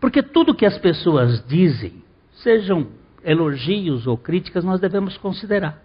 Porque 0.00 0.24
tudo 0.24 0.54
que 0.54 0.66
as 0.66 0.76
pessoas 0.78 1.46
dizem, 1.46 2.02
sejam 2.32 2.88
elogios 3.22 4.06
ou 4.08 4.18
críticas, 4.18 4.64
nós 4.64 4.80
devemos 4.80 5.16
considerar. 5.16 5.80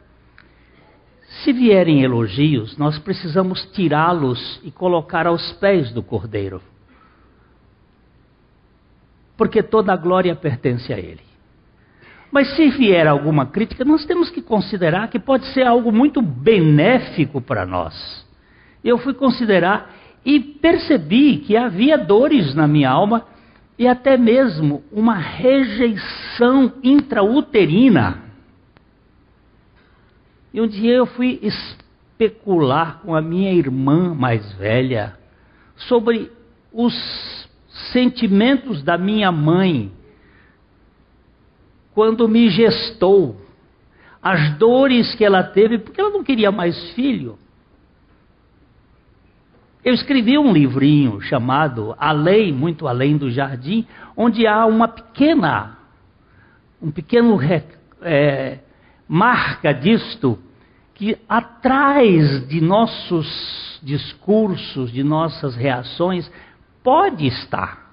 Se 1.39 1.53
vierem 1.53 2.03
elogios, 2.03 2.77
nós 2.77 2.99
precisamos 2.99 3.65
tirá-los 3.73 4.59
e 4.63 4.69
colocar 4.69 5.25
aos 5.25 5.53
pés 5.53 5.91
do 5.91 6.03
Cordeiro. 6.03 6.61
Porque 9.37 9.63
toda 9.63 9.93
a 9.93 9.97
glória 9.97 10.35
pertence 10.35 10.93
a 10.93 10.99
Ele. 10.99 11.21
Mas 12.31 12.55
se 12.55 12.69
vier 12.69 13.07
alguma 13.07 13.45
crítica, 13.45 13.83
nós 13.83 14.05
temos 14.05 14.29
que 14.29 14.41
considerar 14.41 15.09
que 15.09 15.19
pode 15.19 15.45
ser 15.47 15.65
algo 15.65 15.91
muito 15.91 16.21
benéfico 16.21 17.41
para 17.41 17.65
nós. 17.65 18.25
Eu 18.83 18.97
fui 18.97 19.13
considerar 19.13 19.95
e 20.23 20.39
percebi 20.39 21.37
que 21.37 21.57
havia 21.57 21.97
dores 21.97 22.53
na 22.53 22.67
minha 22.67 22.89
alma 22.89 23.25
e 23.79 23.87
até 23.87 24.17
mesmo 24.17 24.83
uma 24.91 25.15
rejeição 25.15 26.73
intrauterina 26.83 28.30
e 30.53 30.59
um 30.59 30.67
dia 30.67 30.93
eu 30.93 31.05
fui 31.05 31.39
especular 31.41 32.99
com 33.01 33.15
a 33.15 33.21
minha 33.21 33.51
irmã 33.51 34.13
mais 34.13 34.51
velha 34.53 35.15
sobre 35.75 36.31
os 36.73 36.93
sentimentos 37.91 38.83
da 38.83 38.97
minha 38.97 39.31
mãe 39.31 39.91
quando 41.93 42.27
me 42.27 42.49
gestou, 42.49 43.35
as 44.21 44.55
dores 44.57 45.13
que 45.15 45.25
ela 45.25 45.43
teve, 45.43 45.79
porque 45.79 45.99
ela 45.99 46.09
não 46.09 46.23
queria 46.23 46.51
mais 46.51 46.91
filho. 46.91 47.37
Eu 49.83 49.93
escrevi 49.93 50.37
um 50.37 50.53
livrinho 50.53 51.19
chamado 51.21 51.95
Além, 51.97 52.53
Muito 52.53 52.87
Além 52.87 53.17
do 53.17 53.31
Jardim, 53.31 53.85
onde 54.15 54.45
há 54.45 54.65
uma 54.65 54.87
pequena, 54.87 55.77
um 56.81 56.91
pequeno 56.91 57.39
é, 58.01 58.59
marca 59.11 59.73
disto 59.73 60.39
que 60.93 61.17
atrás 61.27 62.47
de 62.47 62.61
nossos 62.61 63.77
discursos, 63.83 64.89
de 64.89 65.03
nossas 65.03 65.53
reações, 65.53 66.31
pode 66.81 67.27
estar 67.27 67.91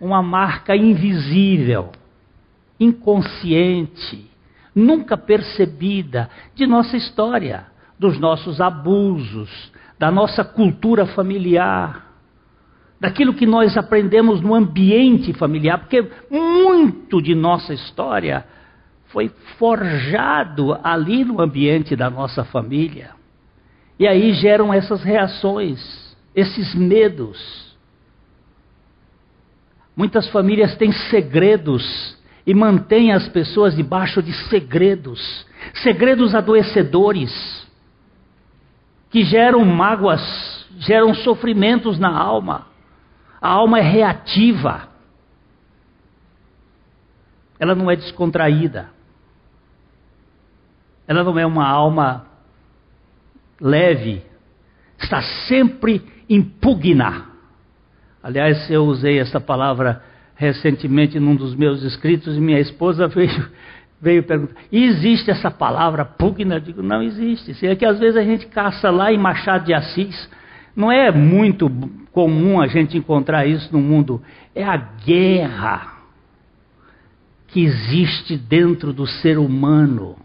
uma 0.00 0.22
marca 0.22 0.74
invisível, 0.74 1.92
inconsciente, 2.80 4.30
nunca 4.74 5.14
percebida 5.14 6.30
de 6.54 6.66
nossa 6.66 6.96
história, 6.96 7.66
dos 7.98 8.18
nossos 8.18 8.62
abusos, 8.62 9.70
da 9.98 10.10
nossa 10.10 10.42
cultura 10.42 11.04
familiar, 11.04 12.14
daquilo 12.98 13.34
que 13.34 13.44
nós 13.44 13.76
aprendemos 13.76 14.40
no 14.40 14.54
ambiente 14.54 15.34
familiar, 15.34 15.80
porque 15.80 16.10
muito 16.30 17.20
de 17.20 17.34
nossa 17.34 17.74
história 17.74 18.46
foi 19.14 19.28
forjado 19.58 20.76
ali 20.82 21.24
no 21.24 21.40
ambiente 21.40 21.94
da 21.94 22.10
nossa 22.10 22.42
família. 22.42 23.10
E 23.96 24.08
aí 24.08 24.32
geram 24.32 24.74
essas 24.74 25.04
reações, 25.04 25.78
esses 26.34 26.74
medos. 26.74 27.76
Muitas 29.96 30.28
famílias 30.30 30.76
têm 30.76 30.90
segredos 30.90 32.18
e 32.44 32.52
mantém 32.52 33.12
as 33.12 33.28
pessoas 33.28 33.76
debaixo 33.76 34.20
de 34.20 34.32
segredos, 34.48 35.46
segredos 35.74 36.34
adoecedores, 36.34 37.32
que 39.10 39.22
geram 39.22 39.64
mágoas, 39.64 40.66
geram 40.80 41.14
sofrimentos 41.14 42.00
na 42.00 42.10
alma. 42.10 42.66
A 43.40 43.48
alma 43.48 43.78
é 43.78 43.82
reativa, 43.82 44.88
ela 47.60 47.76
não 47.76 47.88
é 47.88 47.94
descontraída, 47.94 48.92
ela 51.06 51.22
não 51.22 51.38
é 51.38 51.46
uma 51.46 51.66
alma 51.66 52.24
leve, 53.60 54.22
está 54.98 55.22
sempre 55.46 56.02
impugna. 56.28 57.26
Aliás, 58.22 58.70
eu 58.70 58.84
usei 58.84 59.18
essa 59.18 59.40
palavra 59.40 60.02
recentemente 60.34 61.20
num 61.20 61.36
dos 61.36 61.54
meus 61.54 61.82
escritos 61.82 62.36
e 62.36 62.40
minha 62.40 62.58
esposa 62.58 63.06
veio, 63.08 63.48
veio 64.00 64.22
perguntar: 64.22 64.54
existe 64.72 65.30
essa 65.30 65.50
palavra 65.50 66.04
pugna? 66.04 66.56
Eu 66.56 66.60
digo: 66.60 66.82
não 66.82 67.02
existe. 67.02 67.66
É 67.66 67.76
que 67.76 67.84
às 67.84 67.98
vezes 67.98 68.16
a 68.16 68.22
gente 68.22 68.46
caça 68.46 68.90
lá 68.90 69.12
em 69.12 69.18
Machado 69.18 69.66
de 69.66 69.74
Assis. 69.74 70.28
Não 70.74 70.90
é 70.90 71.12
muito 71.12 71.70
comum 72.10 72.60
a 72.60 72.66
gente 72.66 72.98
encontrar 72.98 73.46
isso 73.46 73.72
no 73.72 73.80
mundo. 73.80 74.20
É 74.54 74.64
a 74.64 74.76
guerra 74.76 75.94
que 77.48 77.62
existe 77.62 78.36
dentro 78.36 78.92
do 78.92 79.06
ser 79.06 79.38
humano. 79.38 80.16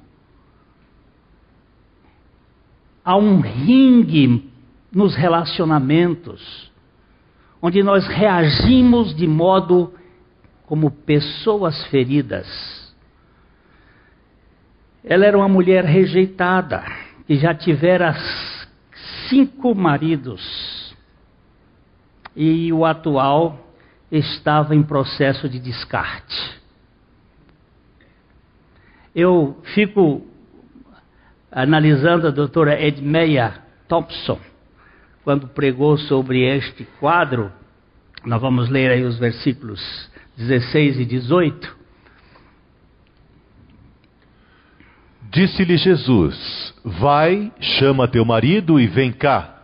Há 3.10 3.16
um 3.16 3.42
ringue 3.42 4.48
nos 4.94 5.16
relacionamentos, 5.16 6.72
onde 7.60 7.82
nós 7.82 8.06
reagimos 8.06 9.16
de 9.16 9.26
modo 9.26 9.92
como 10.68 10.92
pessoas 10.92 11.88
feridas. 11.88 12.46
Ela 15.04 15.26
era 15.26 15.36
uma 15.36 15.48
mulher 15.48 15.86
rejeitada, 15.86 16.86
que 17.26 17.36
já 17.38 17.52
tivera 17.56 18.14
cinco 19.28 19.74
maridos, 19.74 20.96
e 22.36 22.72
o 22.72 22.86
atual 22.86 23.74
estava 24.12 24.76
em 24.76 24.84
processo 24.84 25.50
de 25.50 25.60
descarte. 25.60 26.62
Eu 29.16 29.58
fico 29.74 30.28
analisando 31.52 32.28
a 32.28 32.32
doutora 32.32 32.82
Edmeia 32.82 33.56
Thompson, 33.88 34.40
quando 35.24 35.48
pregou 35.48 35.98
sobre 35.98 36.44
este 36.44 36.86
quadro, 37.00 37.52
nós 38.26 38.42
vamos 38.42 38.70
ler 38.70 38.92
aí 38.92 39.04
os 39.04 39.18
versículos 39.18 39.82
16 40.38 41.00
e 41.00 41.06
18. 41.06 41.78
Disse-lhe 45.32 45.78
Jesus: 45.78 46.74
Vai, 46.84 47.52
chama 47.60 48.08
teu 48.08 48.26
marido 48.26 48.80
e 48.80 48.88
vem 48.88 49.12
cá. 49.12 49.56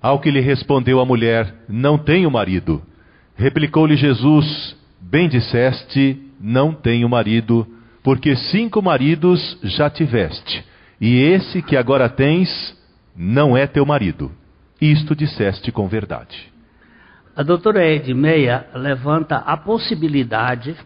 Ao 0.00 0.20
que 0.20 0.30
lhe 0.30 0.40
respondeu 0.40 1.00
a 1.00 1.04
mulher: 1.04 1.52
Não 1.68 1.98
tenho 1.98 2.30
marido. 2.30 2.82
Replicou-lhe 3.36 3.96
Jesus: 3.96 4.76
Bem 5.00 5.28
disseste, 5.28 6.20
não 6.40 6.72
tenho 6.72 7.08
marido, 7.08 7.66
porque 8.02 8.36
cinco 8.36 8.80
maridos 8.80 9.58
já 9.62 9.90
tiveste, 9.90 10.64
e 11.00 11.22
esse 11.22 11.62
que 11.62 11.76
agora 11.76 12.08
tens 12.08 12.76
não 13.14 13.56
é 13.56 13.66
teu 13.66 13.84
marido. 13.84 14.32
Isto 14.80 15.14
disseste 15.14 15.72
com 15.72 15.88
verdade. 15.88 16.52
A 17.34 17.42
doutora 17.42 17.86
Edmeia 17.86 18.66
levanta 18.74 19.36
a 19.36 19.56
possibilidade 19.56 20.76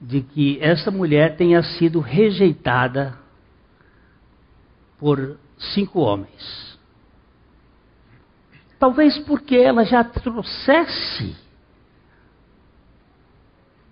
de 0.00 0.20
que 0.20 0.58
essa 0.60 0.90
mulher 0.90 1.36
tenha 1.36 1.62
sido 1.62 2.00
rejeitada 2.00 3.14
por 4.98 5.38
cinco 5.58 6.00
homens. 6.00 6.78
Talvez 8.78 9.18
porque 9.20 9.56
ela 9.56 9.84
já 9.84 10.04
trouxesse 10.04 11.34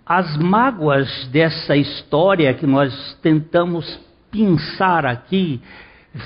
as 0.04 0.36
mágoas 0.36 1.26
dessa 1.28 1.74
história 1.76 2.52
que 2.52 2.66
nós 2.66 3.14
tentamos 3.22 3.98
pensar 4.32 5.04
aqui, 5.04 5.60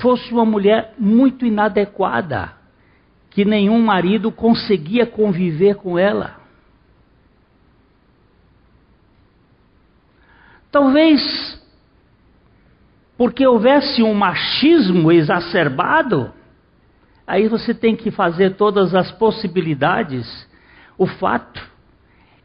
fosse 0.01 0.33
uma 0.33 0.45
mulher 0.45 0.93
muito 0.97 1.45
inadequada 1.45 2.53
que 3.29 3.45
nenhum 3.45 3.79
marido 3.81 4.31
conseguia 4.31 5.05
conviver 5.05 5.75
com 5.75 5.99
ela. 5.99 6.37
Talvez 10.71 11.61
porque 13.17 13.45
houvesse 13.45 14.03
um 14.03 14.13
machismo 14.13 15.11
exacerbado, 15.11 16.31
aí 17.25 17.47
você 17.47 17.73
tem 17.73 17.95
que 17.95 18.11
fazer 18.11 18.55
todas 18.55 18.93
as 18.93 19.11
possibilidades. 19.11 20.47
O 20.97 21.07
fato 21.07 21.61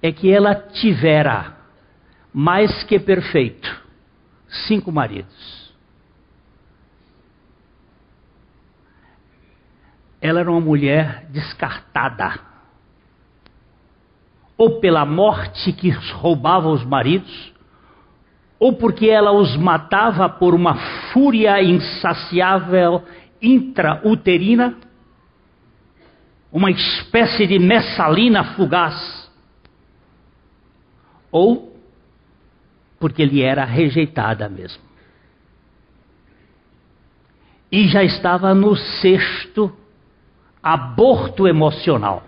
é 0.03 0.11
que 0.11 0.31
ela 0.31 0.55
tivera 0.55 1.57
mais 2.33 2.83
que 2.85 2.99
perfeito 2.99 3.82
cinco 4.69 4.93
maridos. 4.93 5.63
ela 10.23 10.39
era 10.39 10.51
uma 10.51 10.61
mulher 10.61 11.27
descartada. 11.31 12.39
Ou 14.57 14.79
pela 14.79 15.05
morte 15.05 15.73
que 15.73 15.91
roubava 15.91 16.69
os 16.69 16.85
maridos, 16.85 17.53
ou 18.61 18.75
porque 18.75 19.09
ela 19.09 19.33
os 19.33 19.57
matava 19.57 20.29
por 20.29 20.55
uma 20.55 20.77
fúria 21.13 21.61
insaciável 21.61 23.03
intrauterina, 23.43 24.77
uma 26.53 26.71
espécie 26.71 27.45
de 27.45 27.59
messalina 27.59 28.55
fugaz, 28.55 29.29
ou 31.33 31.72
porque 33.03 33.21
ele 33.21 33.43
era 33.43 33.65
rejeitada 33.65 34.49
mesmo. 34.49 34.81
E 37.71 37.89
já 37.89 38.05
estava 38.05 38.55
no 38.55 38.77
sexto 38.77 39.77
aborto 40.63 41.49
emocional. 41.49 42.23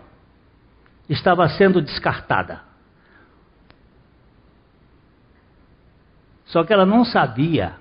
Estava 1.09 1.49
sendo 1.51 1.81
descartada. 1.81 2.61
Só 6.47 6.65
que 6.65 6.73
ela 6.73 6.85
não 6.85 7.05
sabia 7.05 7.75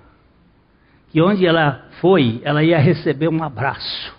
que 1.09 1.19
onde 1.19 1.47
ela 1.47 1.87
foi, 1.99 2.41
ela 2.43 2.63
ia 2.63 2.77
receber 2.77 3.27
um 3.27 3.43
abraço. 3.43 4.15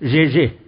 GG. 0.00 0.59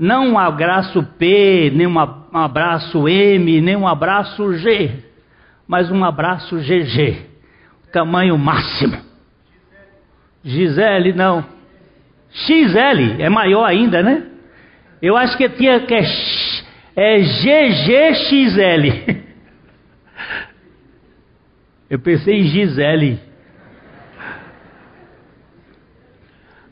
Não 0.00 0.28
um 0.28 0.38
abraço 0.38 1.02
P, 1.18 1.70
nem 1.74 1.86
um 1.86 1.98
abraço 1.98 3.06
M, 3.06 3.60
nem 3.60 3.76
um 3.76 3.86
abraço 3.86 4.54
G, 4.54 4.92
mas 5.68 5.90
um 5.90 6.02
abraço 6.02 6.56
GG. 6.56 7.26
Tamanho 7.92 8.38
máximo. 8.38 8.96
Gisele, 10.42 11.12
não. 11.12 11.44
XL, 12.32 13.20
é 13.20 13.28
maior 13.28 13.62
ainda, 13.62 14.02
né? 14.02 14.22
Eu 15.02 15.18
acho 15.18 15.36
que 15.36 15.46
tinha 15.50 15.80
que 15.80 15.92
é, 15.92 16.02
é 16.96 17.18
GGXL. 17.18 19.20
Eu 21.90 21.98
pensei 21.98 22.40
em 22.40 22.44
Gisele. 22.44 23.20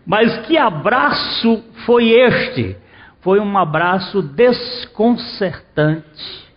Mas 0.07 0.47
que 0.47 0.57
abraço 0.57 1.63
foi 1.85 2.09
este? 2.09 2.88
Foi 3.29 3.41
um 3.41 3.59
abraço 3.59 4.23
desconcertante, 4.23 6.49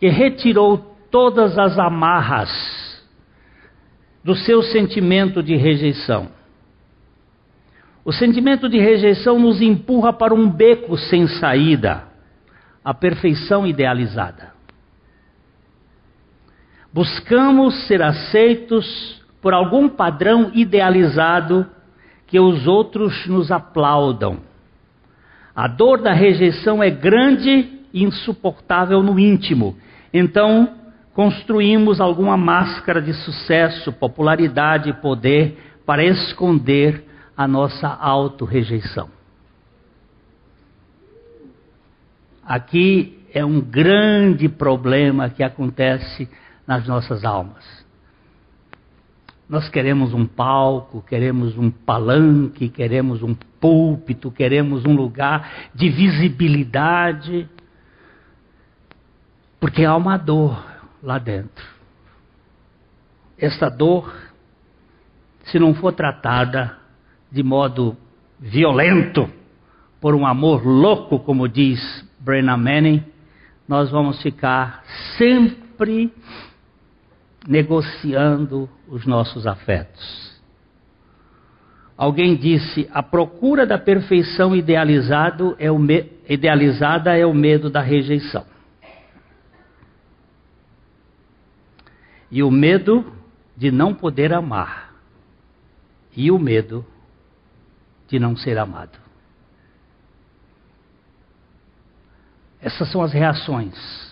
que 0.00 0.08
retirou 0.08 0.78
todas 1.10 1.58
as 1.58 1.78
amarras 1.78 2.48
do 4.24 4.34
seu 4.34 4.62
sentimento 4.62 5.42
de 5.42 5.54
rejeição. 5.54 6.30
O 8.02 8.10
sentimento 8.10 8.70
de 8.70 8.78
rejeição 8.78 9.38
nos 9.38 9.60
empurra 9.60 10.14
para 10.14 10.32
um 10.32 10.48
beco 10.48 10.96
sem 10.96 11.26
saída, 11.26 12.04
a 12.82 12.94
perfeição 12.94 13.66
idealizada. 13.66 14.54
Buscamos 16.90 17.86
ser 17.86 18.00
aceitos 18.00 19.22
por 19.42 19.52
algum 19.52 19.90
padrão 19.90 20.50
idealizado 20.54 21.66
que 22.26 22.40
os 22.40 22.66
outros 22.66 23.26
nos 23.26 23.52
aplaudam. 23.52 24.50
A 25.54 25.68
dor 25.68 26.00
da 26.00 26.12
rejeição 26.12 26.82
é 26.82 26.90
grande 26.90 27.80
e 27.92 28.02
insuportável 28.02 29.02
no 29.02 29.18
íntimo. 29.18 29.76
Então, 30.12 30.76
construímos 31.12 32.00
alguma 32.00 32.36
máscara 32.36 33.02
de 33.02 33.12
sucesso, 33.12 33.92
popularidade 33.92 34.90
e 34.90 34.94
poder 34.94 35.58
para 35.84 36.04
esconder 36.04 37.04
a 37.36 37.46
nossa 37.46 37.88
autorrejeição. 37.88 39.08
Aqui 42.44 43.18
é 43.32 43.44
um 43.44 43.60
grande 43.60 44.48
problema 44.48 45.30
que 45.30 45.42
acontece 45.42 46.28
nas 46.66 46.86
nossas 46.86 47.24
almas. 47.24 47.81
Nós 49.48 49.68
queremos 49.68 50.14
um 50.14 50.26
palco, 50.26 51.02
queremos 51.02 51.58
um 51.58 51.70
palanque, 51.70 52.68
queremos 52.68 53.22
um 53.22 53.34
púlpito, 53.34 54.30
queremos 54.30 54.84
um 54.84 54.94
lugar 54.94 55.70
de 55.74 55.90
visibilidade, 55.90 57.48
porque 59.60 59.84
há 59.84 59.94
uma 59.94 60.16
dor 60.16 60.64
lá 61.02 61.18
dentro. 61.18 61.64
Essa 63.36 63.68
dor, 63.68 64.12
se 65.44 65.58
não 65.58 65.74
for 65.74 65.92
tratada 65.92 66.76
de 67.30 67.42
modo 67.42 67.96
violento, 68.38 69.28
por 70.00 70.14
um 70.14 70.26
amor 70.26 70.66
louco, 70.66 71.20
como 71.20 71.48
diz 71.48 71.80
Brennan 72.18 72.56
Manning, 72.56 73.04
nós 73.68 73.90
vamos 73.90 74.20
ficar 74.20 74.82
sempre 75.16 76.12
negociando 77.46 78.68
os 78.88 79.06
nossos 79.06 79.46
afetos. 79.46 80.32
Alguém 81.96 82.36
disse: 82.36 82.88
a 82.92 83.02
procura 83.02 83.66
da 83.66 83.78
perfeição 83.78 84.54
idealizado 84.56 85.54
é 85.58 85.70
o 85.70 85.78
idealizada 86.28 87.16
é 87.16 87.26
o 87.26 87.34
medo 87.34 87.70
da 87.70 87.80
rejeição. 87.80 88.46
E 92.30 92.42
o 92.42 92.50
medo 92.50 93.12
de 93.56 93.70
não 93.70 93.94
poder 93.94 94.32
amar. 94.32 94.94
E 96.16 96.30
o 96.30 96.38
medo 96.38 96.84
de 98.08 98.18
não 98.18 98.36
ser 98.36 98.56
amado. 98.58 98.98
Essas 102.60 102.90
são 102.90 103.02
as 103.02 103.12
reações. 103.12 104.11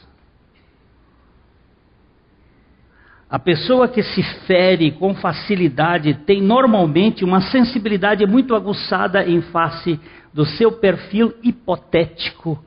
A 3.30 3.38
pessoa 3.38 3.86
que 3.86 4.02
se 4.02 4.22
fere 4.46 4.90
com 4.90 5.14
facilidade 5.14 6.14
tem 6.14 6.42
normalmente 6.42 7.24
uma 7.24 7.40
sensibilidade 7.40 8.26
muito 8.26 8.54
aguçada 8.54 9.24
em 9.24 9.40
face 9.40 10.00
do 10.34 10.44
seu 10.44 10.72
perfil 10.72 11.32
hipotético 11.42 12.62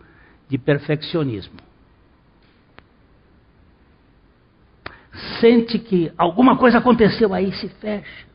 de 0.47 0.57
perfeccionismo. 0.57 1.59
Sente 5.39 5.77
que 5.77 6.11
alguma 6.17 6.57
coisa 6.57 6.77
aconteceu 6.77 7.33
aí, 7.33 7.51
se 7.51 7.67
fecha, 7.67 8.25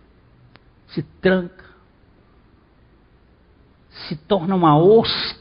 se 0.88 1.02
tranca, 1.02 1.64
se 3.90 4.16
torna 4.16 4.54
uma 4.54 4.76
ostra 4.78 5.38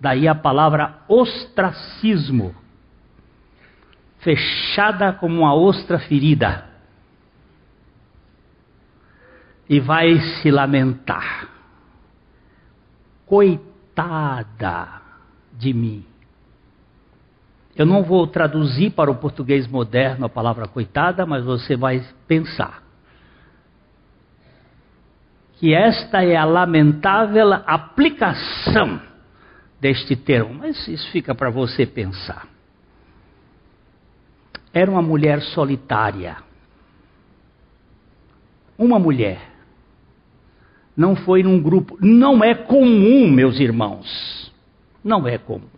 Daí 0.00 0.28
a 0.28 0.34
palavra 0.34 1.00
ostracismo, 1.08 2.54
fechada 4.18 5.12
como 5.12 5.40
uma 5.40 5.54
ostra 5.54 5.98
ferida. 5.98 6.66
E 9.68 9.80
vai 9.80 10.18
se 10.18 10.50
lamentar. 10.50 11.48
Coitada 13.26 15.02
de 15.52 15.72
mim. 15.74 16.04
Eu 17.76 17.86
não 17.86 18.02
vou 18.02 18.26
traduzir 18.26 18.90
para 18.90 19.10
o 19.10 19.14
português 19.14 19.66
moderno 19.68 20.26
a 20.26 20.28
palavra 20.28 20.66
coitada, 20.66 21.24
mas 21.24 21.44
você 21.44 21.76
vai 21.76 22.04
pensar 22.26 22.82
que 25.58 25.74
esta 25.74 26.24
é 26.24 26.36
a 26.36 26.44
lamentável 26.44 27.52
aplicação 27.52 29.00
deste 29.80 30.14
termo, 30.14 30.54
mas 30.54 30.86
isso 30.86 31.10
fica 31.10 31.34
para 31.34 31.50
você 31.50 31.84
pensar. 31.84 32.46
Era 34.78 34.88
uma 34.88 35.02
mulher 35.02 35.42
solitária. 35.42 36.36
Uma 38.78 38.96
mulher. 38.96 39.40
Não 40.96 41.16
foi 41.16 41.42
num 41.42 41.60
grupo. 41.60 41.98
Não 42.00 42.44
é 42.44 42.54
comum, 42.54 43.28
meus 43.28 43.58
irmãos. 43.58 44.52
Não 45.02 45.26
é 45.26 45.36
comum. 45.36 45.68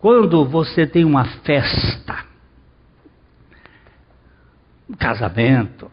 Quando 0.00 0.44
você 0.46 0.84
tem 0.84 1.04
uma 1.04 1.24
festa, 1.24 2.24
um 4.90 4.94
casamento, 4.94 5.88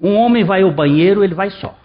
um 0.00 0.14
homem 0.14 0.44
vai 0.44 0.62
ao 0.62 0.72
banheiro, 0.72 1.22
ele 1.22 1.34
vai 1.34 1.50
só. 1.50 1.78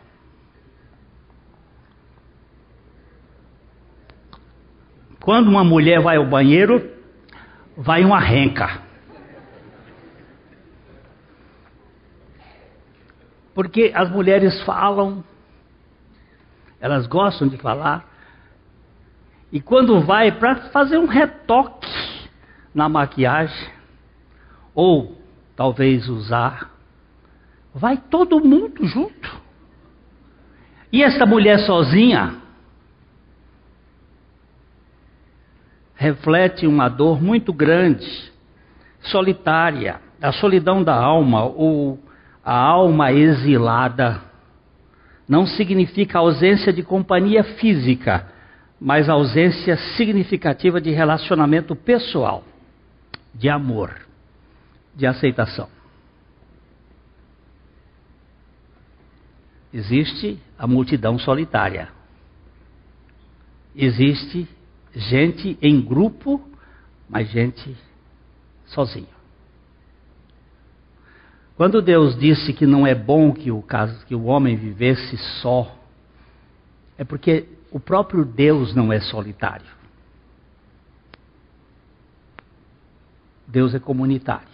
Quando 5.23 5.47
uma 5.47 5.63
mulher 5.63 6.01
vai 6.01 6.17
ao 6.17 6.25
banheiro, 6.25 6.91
vai 7.77 8.03
uma 8.03 8.19
renca. 8.19 8.81
Porque 13.55 13.89
as 13.95 14.11
mulheres 14.11 14.61
falam, 14.63 15.23
elas 16.77 17.07
gostam 17.07 17.47
de 17.47 17.55
falar, 17.55 18.05
e 19.49 19.61
quando 19.61 20.01
vai 20.01 20.29
para 20.29 20.55
fazer 20.71 20.97
um 20.97 21.07
retoque 21.07 21.87
na 22.75 22.89
maquiagem, 22.89 23.71
ou 24.75 25.17
talvez 25.55 26.09
usar 26.09 26.73
Vai 27.73 27.97
todo 27.97 28.39
mundo 28.39 28.85
junto. 28.85 29.41
E 30.91 31.01
essa 31.01 31.25
mulher 31.25 31.57
sozinha 31.65 32.35
reflete 36.03 36.67
uma 36.67 36.89
dor 36.89 37.21
muito 37.21 37.53
grande, 37.53 38.29
solitária, 39.03 40.01
a 40.21 40.33
solidão 40.33 40.83
da 40.83 40.93
alma 40.93 41.45
ou 41.45 41.97
a 42.43 42.53
alma 42.53 43.13
exilada. 43.13 44.21
Não 45.25 45.45
significa 45.45 46.19
ausência 46.19 46.73
de 46.73 46.83
companhia 46.83 47.41
física, 47.55 48.27
mas 48.81 49.07
ausência 49.07 49.77
significativa 49.95 50.81
de 50.81 50.91
relacionamento 50.91 51.73
pessoal, 51.73 52.43
de 53.33 53.47
amor, 53.47 53.95
de 54.93 55.07
aceitação. 55.07 55.69
Existe 59.73 60.37
a 60.59 60.67
multidão 60.67 61.17
solitária. 61.17 61.87
Existe 63.73 64.45
gente 64.93 65.57
em 65.61 65.81
grupo, 65.81 66.41
mas 67.09 67.29
gente 67.29 67.75
sozinho. 68.65 69.07
Quando 71.55 71.81
Deus 71.81 72.17
disse 72.17 72.53
que 72.53 72.65
não 72.65 72.85
é 72.85 72.95
bom 72.95 73.31
que 73.31 73.51
o, 73.51 73.63
que 74.07 74.15
o 74.15 74.23
homem 74.23 74.55
vivesse 74.55 75.17
só, 75.41 75.77
é 76.97 77.03
porque 77.03 77.47
o 77.71 77.79
próprio 77.79 78.25
Deus 78.25 78.73
não 78.73 78.91
é 78.91 78.99
solitário. 78.99 79.67
Deus 83.47 83.75
é 83.75 83.79
comunitário. 83.79 84.47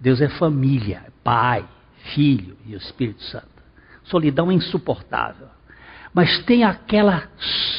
Deus 0.00 0.20
é 0.20 0.28
família, 0.28 1.04
é 1.06 1.10
pai, 1.22 1.68
Filho 2.14 2.56
e 2.64 2.74
o 2.74 2.78
Espírito 2.78 3.22
Santo. 3.24 3.46
Solidão 4.04 4.50
é 4.50 4.54
insuportável. 4.54 5.48
Mas 6.18 6.42
tem 6.42 6.64
aquela 6.64 7.28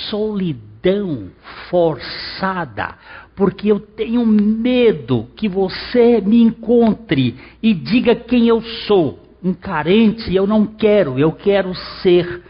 solidão 0.10 1.30
forçada, 1.69 2.95
porque 3.36 3.69
eu 3.69 3.82
tenho 3.82 4.25
medo 4.25 5.28
que 5.36 5.49
você 5.49 6.21
me 6.21 6.41
encontre 6.41 7.36
e 7.62 7.73
diga 7.73 8.15
quem 8.15 8.47
eu 8.47 8.62
sou. 8.62 9.19
Um 9.43 9.54
carente, 9.54 10.34
eu 10.34 10.47
não 10.47 10.65
quero, 10.65 11.19
eu 11.19 11.34
quero 11.34 11.75
ser. 12.02 12.43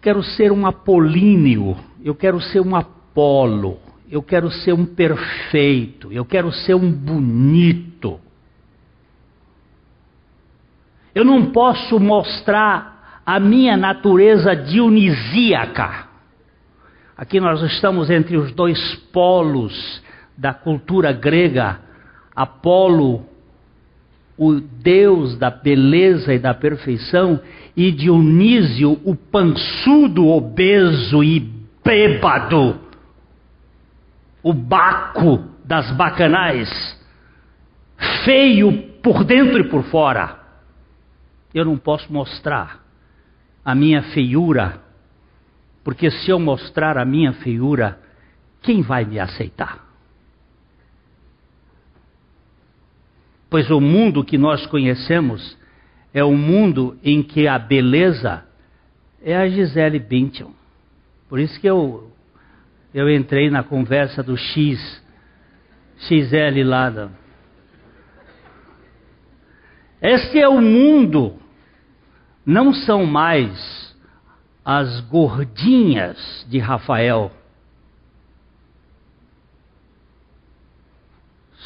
Quero 0.00 0.22
ser 0.22 0.50
um 0.50 0.64
apolíneo, 0.64 1.76
eu 2.02 2.14
quero 2.14 2.40
ser 2.40 2.60
um 2.62 2.74
Apolo, 2.74 3.78
eu 4.10 4.22
quero 4.22 4.50
ser 4.50 4.72
um 4.72 4.86
perfeito, 4.86 6.10
eu 6.10 6.24
quero 6.24 6.50
ser 6.50 6.74
um 6.74 6.90
bonito. 6.90 8.18
Eu 11.14 11.26
não 11.26 11.52
posso 11.52 12.00
mostrar 12.00 12.95
a 13.26 13.40
minha 13.40 13.76
natureza 13.76 14.54
dionisíaca. 14.54 16.06
Aqui 17.16 17.40
nós 17.40 17.60
estamos 17.62 18.08
entre 18.08 18.36
os 18.36 18.52
dois 18.52 18.94
polos 19.12 20.00
da 20.38 20.54
cultura 20.54 21.10
grega. 21.10 21.80
Apolo, 22.36 23.26
o 24.38 24.60
deus 24.60 25.36
da 25.36 25.50
beleza 25.50 26.34
e 26.34 26.38
da 26.38 26.54
perfeição, 26.54 27.40
e 27.74 27.90
Dionísio, 27.90 29.00
o 29.04 29.16
pançudo, 29.16 30.28
obeso 30.28 31.24
e 31.24 31.40
bêbado, 31.82 32.78
o 34.42 34.52
baco 34.52 35.42
das 35.64 35.90
bacanais, 35.92 36.68
feio 38.24 38.82
por 39.02 39.24
dentro 39.24 39.60
e 39.60 39.64
por 39.64 39.82
fora. 39.84 40.38
eu 41.54 41.64
não 41.64 41.78
posso 41.78 42.12
mostrar 42.12 42.85
a 43.66 43.74
minha 43.74 44.00
feiura, 44.00 44.80
porque 45.82 46.08
se 46.08 46.30
eu 46.30 46.38
mostrar 46.38 46.96
a 46.96 47.04
minha 47.04 47.32
feiura, 47.32 48.00
quem 48.62 48.80
vai 48.80 49.04
me 49.04 49.18
aceitar? 49.18 49.84
Pois 53.50 53.68
o 53.68 53.80
mundo 53.80 54.22
que 54.22 54.38
nós 54.38 54.64
conhecemos 54.66 55.58
é 56.14 56.22
o 56.22 56.36
mundo 56.36 56.96
em 57.02 57.24
que 57.24 57.48
a 57.48 57.58
beleza 57.58 58.44
é 59.20 59.36
a 59.36 59.48
Gisele 59.48 59.98
Bündchen. 59.98 60.54
Por 61.28 61.40
isso 61.40 61.60
que 61.60 61.66
eu, 61.66 62.12
eu 62.94 63.10
entrei 63.10 63.50
na 63.50 63.64
conversa 63.64 64.22
do 64.22 64.36
X, 64.36 65.02
XL 65.98 66.62
lá. 66.64 67.10
Este 70.00 70.38
é 70.38 70.48
o 70.48 70.60
mundo, 70.60 71.36
não 72.46 72.72
são 72.72 73.04
mais 73.04 73.94
as 74.64 75.00
gordinhas 75.00 76.46
de 76.48 76.60
Rafael 76.60 77.32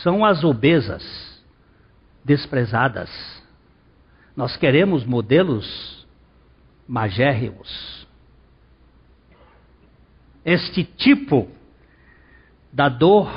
são 0.03 0.25
as 0.25 0.43
obesas, 0.43 1.45
desprezadas. 2.25 3.11
Nós 4.35 4.57
queremos 4.57 5.05
modelos 5.05 6.07
magérrimos. 6.89 8.07
Este 10.43 10.85
tipo 10.85 11.49
da 12.73 12.89
dor 12.89 13.31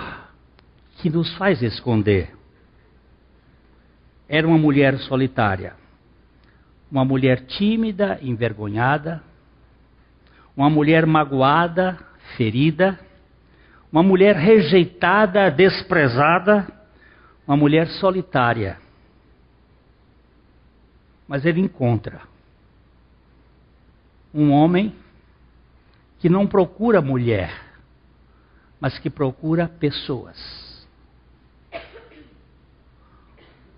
que 0.97 1.09
nos 1.09 1.33
faz 1.35 1.61
esconder. 1.61 2.33
Era 4.29 4.47
uma 4.47 4.57
mulher 4.57 4.97
solitária, 4.99 5.75
uma 6.93 7.03
mulher 7.03 7.41
tímida, 7.47 8.19
envergonhada, 8.21 9.21
uma 10.55 10.69
mulher 10.69 11.05
magoada, 11.05 11.99
ferida 12.37 12.97
uma 13.93 14.01
mulher 14.01 14.35
rejeitada, 14.35 15.51
desprezada, 15.51 16.67
uma 17.47 17.55
mulher 17.55 17.87
solitária. 17.99 18.79
Mas 21.27 21.45
ele 21.45 21.61
encontra 21.61 22.21
um 24.33 24.51
homem 24.51 24.95
que 26.17 26.27
não 26.27 26.47
procura 26.47 27.03
mulher, 27.03 27.53
mas 28.81 28.97
que 28.97 29.11
procura 29.11 29.67
pessoas. 29.67 30.72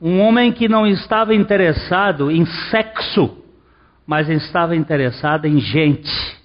Um 0.01 0.19
homem 0.19 0.51
que 0.51 0.67
não 0.67 0.85
estava 0.85 1.33
interessado 1.33 2.29
em 2.29 2.45
sexo, 2.45 3.37
mas 4.05 4.29
estava 4.29 4.75
interessado 4.75 5.45
em 5.45 5.59
gente. 5.59 6.35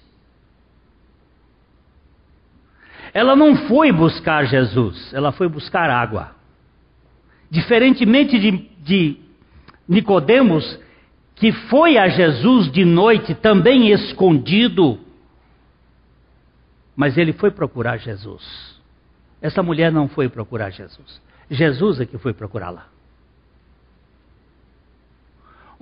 Ela 3.13 3.35
não 3.35 3.55
foi 3.67 3.91
buscar 3.91 4.45
Jesus, 4.45 5.13
ela 5.13 5.31
foi 5.31 5.49
buscar 5.49 5.89
água. 5.89 6.31
Diferentemente 7.49 8.39
de, 8.39 8.69
de 8.79 9.17
Nicodemos, 9.87 10.79
que 11.35 11.51
foi 11.51 11.97
a 11.97 12.07
Jesus 12.07 12.71
de 12.71 12.85
noite, 12.85 13.35
também 13.35 13.91
escondido, 13.91 14.99
mas 16.95 17.17
ele 17.17 17.33
foi 17.33 17.51
procurar 17.51 17.97
Jesus. 17.97 18.79
Essa 19.41 19.61
mulher 19.61 19.91
não 19.91 20.07
foi 20.07 20.29
procurar 20.29 20.69
Jesus. 20.69 21.21
Jesus 21.49 21.99
é 21.99 22.05
que 22.05 22.17
foi 22.17 22.33
procurá-la. 22.33 22.85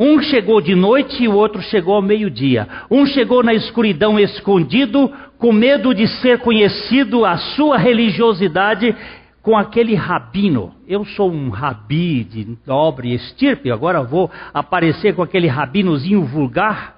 Um 0.02 0.22
chegou 0.22 0.62
de 0.62 0.74
noite 0.76 1.22
e 1.22 1.28
o 1.28 1.36
outro 1.36 1.62
chegou 1.62 1.96
ao 1.96 2.02
meio-dia. 2.02 2.66
Um 2.90 3.06
chegou 3.06 3.44
na 3.44 3.54
escuridão 3.54 4.18
escondido, 4.18 5.12
com 5.38 5.52
medo 5.52 5.94
de 5.94 6.08
ser 6.22 6.40
conhecido 6.40 7.26
a 7.26 7.36
sua 7.36 7.78
religiosidade 7.78 8.96
com 9.42 9.58
aquele 9.58 9.96
rabino. 9.96 10.74
Eu 10.88 11.04
sou 11.04 11.30
um 11.30 11.50
rabi 11.50 12.24
de 12.24 12.58
nobre 12.66 13.14
estirpe, 13.14 13.70
agora 13.70 14.02
vou 14.02 14.32
aparecer 14.54 15.14
com 15.14 15.22
aquele 15.22 15.48
rabinozinho 15.48 16.24
vulgar. 16.24 16.96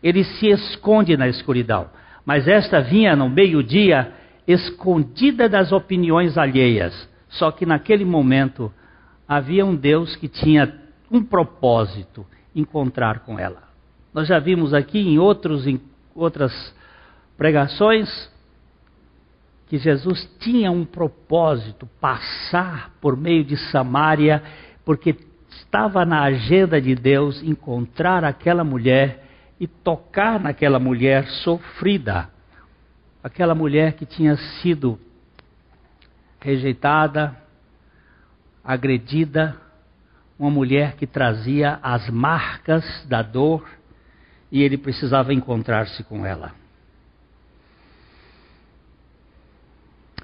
Ele 0.00 0.22
se 0.22 0.46
esconde 0.46 1.16
na 1.16 1.26
escuridão. 1.26 1.88
Mas 2.24 2.46
esta 2.46 2.80
vinha 2.80 3.16
no 3.16 3.28
meio-dia, 3.28 4.12
escondida 4.46 5.48
das 5.48 5.72
opiniões 5.72 6.38
alheias. 6.38 7.08
Só 7.30 7.50
que 7.50 7.66
naquele 7.66 8.04
momento 8.04 8.72
havia 9.26 9.66
um 9.66 9.74
Deus 9.74 10.14
que 10.14 10.28
tinha 10.28 10.72
um 11.10 11.20
propósito 11.20 12.24
encontrar 12.54 13.20
com 13.20 13.38
ela. 13.38 13.62
Nós 14.12 14.28
já 14.28 14.38
vimos 14.38 14.72
aqui 14.72 14.98
em, 14.98 15.18
outros, 15.18 15.66
em 15.66 15.80
outras 16.14 16.52
pregações 17.36 18.08
que 19.66 19.78
Jesus 19.78 20.24
tinha 20.38 20.70
um 20.70 20.84
propósito, 20.84 21.88
passar 22.00 22.92
por 23.00 23.16
meio 23.16 23.44
de 23.44 23.56
Samaria, 23.56 24.42
porque 24.84 25.16
estava 25.48 26.04
na 26.04 26.22
agenda 26.22 26.80
de 26.80 26.94
Deus 26.94 27.42
encontrar 27.42 28.24
aquela 28.24 28.62
mulher 28.62 29.24
e 29.58 29.66
tocar 29.66 30.38
naquela 30.38 30.78
mulher 30.78 31.26
sofrida, 31.26 32.28
aquela 33.22 33.54
mulher 33.54 33.94
que 33.94 34.04
tinha 34.04 34.36
sido 34.36 34.98
rejeitada, 36.40 37.34
agredida, 38.62 39.56
uma 40.38 40.50
mulher 40.50 40.96
que 40.96 41.06
trazia 41.06 41.78
as 41.82 42.08
marcas 42.10 42.84
da 43.06 43.22
dor 43.22 43.68
e 44.50 44.62
ele 44.62 44.76
precisava 44.76 45.32
encontrar-se 45.32 46.02
com 46.04 46.24
ela. 46.24 46.52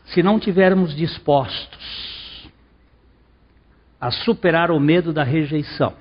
Se 0.06 0.22
não 0.22 0.40
tivermos 0.40 0.94
dispostos 0.94 2.50
a 4.00 4.10
superar 4.10 4.70
o 4.70 4.80
medo 4.80 5.12
da 5.12 5.22
rejeição, 5.22 5.94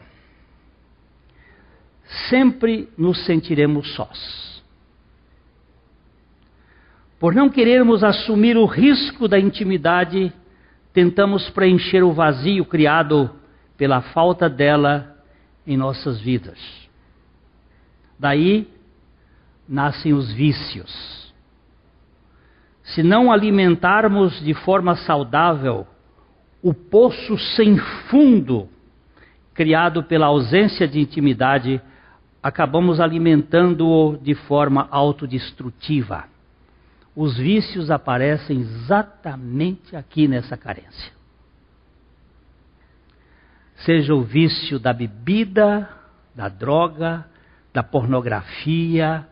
sempre 2.29 2.89
nos 2.97 3.25
sentiremos 3.25 3.93
sós. 3.93 4.63
Por 7.19 7.35
não 7.35 7.49
querermos 7.49 8.03
assumir 8.03 8.57
o 8.57 8.65
risco 8.65 9.27
da 9.27 9.37
intimidade, 9.37 10.33
tentamos 10.93 11.49
preencher 11.49 12.01
o 12.01 12.13
vazio 12.13 12.65
criado 12.65 13.38
pela 13.79 14.01
falta 14.01 14.49
dela 14.49 15.15
em 15.65 15.77
nossas 15.77 16.19
vidas. 16.19 16.59
Daí 18.19 18.67
nascem 19.67 20.13
os 20.13 20.29
vícios. 20.33 21.33
Se 22.83 23.01
não 23.01 23.31
alimentarmos 23.31 24.37
de 24.43 24.53
forma 24.53 24.97
saudável 24.97 25.87
o 26.61 26.73
poço 26.73 27.37
sem 27.55 27.77
fundo 28.09 28.67
criado 29.53 30.03
pela 30.03 30.25
ausência 30.25 30.85
de 30.85 30.99
intimidade, 30.99 31.81
acabamos 32.43 32.99
alimentando-o 32.99 34.17
de 34.17 34.35
forma 34.35 34.89
autodestrutiva. 34.91 36.25
Os 37.15 37.37
vícios 37.37 37.89
aparecem 37.89 38.59
exatamente 38.59 39.95
aqui 39.95 40.27
nessa 40.27 40.57
carência 40.57 41.18
seja 43.85 44.13
o 44.13 44.21
vício 44.21 44.79
da 44.79 44.91
bebida, 44.91 45.89
da 46.35 46.49
droga, 46.49 47.25
da 47.73 47.83
pornografia, 47.83 49.27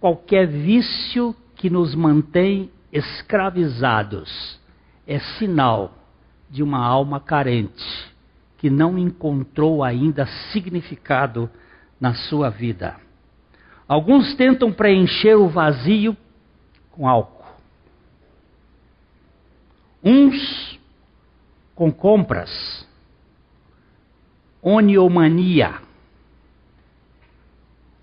qualquer 0.00 0.46
vício 0.46 1.34
que 1.54 1.68
nos 1.68 1.94
mantém 1.94 2.70
escravizados, 2.92 4.60
é 5.06 5.18
sinal 5.38 5.94
de 6.48 6.62
uma 6.62 6.78
alma 6.78 7.20
carente 7.20 8.14
que 8.58 8.70
não 8.70 8.98
encontrou 8.98 9.84
ainda 9.84 10.26
significado 10.52 11.50
na 12.00 12.14
sua 12.14 12.50
vida. 12.50 12.96
Alguns 13.86 14.34
tentam 14.34 14.72
preencher 14.72 15.34
o 15.34 15.48
vazio 15.48 16.16
com 16.90 17.06
álcool. 17.06 17.44
Uns 20.02 20.78
com 21.74 21.92
compras 21.92 22.85
oniomania, 24.68 25.76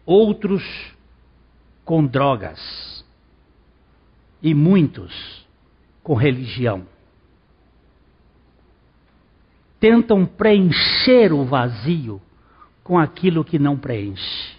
outros 0.05 0.64
com 1.84 2.05
drogas 2.05 3.05
e 4.41 4.53
muitos 4.53 5.45
com 6.01 6.14
religião. 6.14 6.88
Tentam 9.78 10.26
preencher 10.26 11.34
o 11.34 11.43
vazio 11.43 12.22
com 12.82 12.97
aquilo 12.97 13.43
que 13.43 13.59
não 13.59 13.76
preenche. 13.76 14.55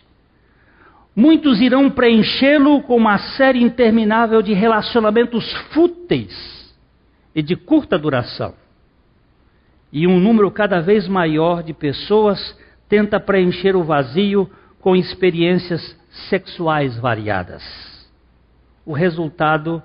Muitos 1.16 1.62
irão 1.62 1.90
preenchê-lo 1.90 2.82
com 2.82 2.96
uma 2.98 3.16
série 3.16 3.62
interminável 3.62 4.42
de 4.42 4.52
relacionamentos 4.52 5.50
fúteis 5.72 6.74
e 7.34 7.40
de 7.40 7.56
curta 7.56 7.98
duração 7.98 8.54
e 9.94 10.08
um 10.08 10.18
número 10.18 10.50
cada 10.50 10.80
vez 10.80 11.06
maior 11.06 11.62
de 11.62 11.72
pessoas 11.72 12.58
tenta 12.88 13.20
preencher 13.20 13.76
o 13.76 13.84
vazio 13.84 14.50
com 14.80 14.96
experiências 14.96 15.96
sexuais 16.28 16.98
variadas. 16.98 17.62
O 18.84 18.92
resultado 18.92 19.80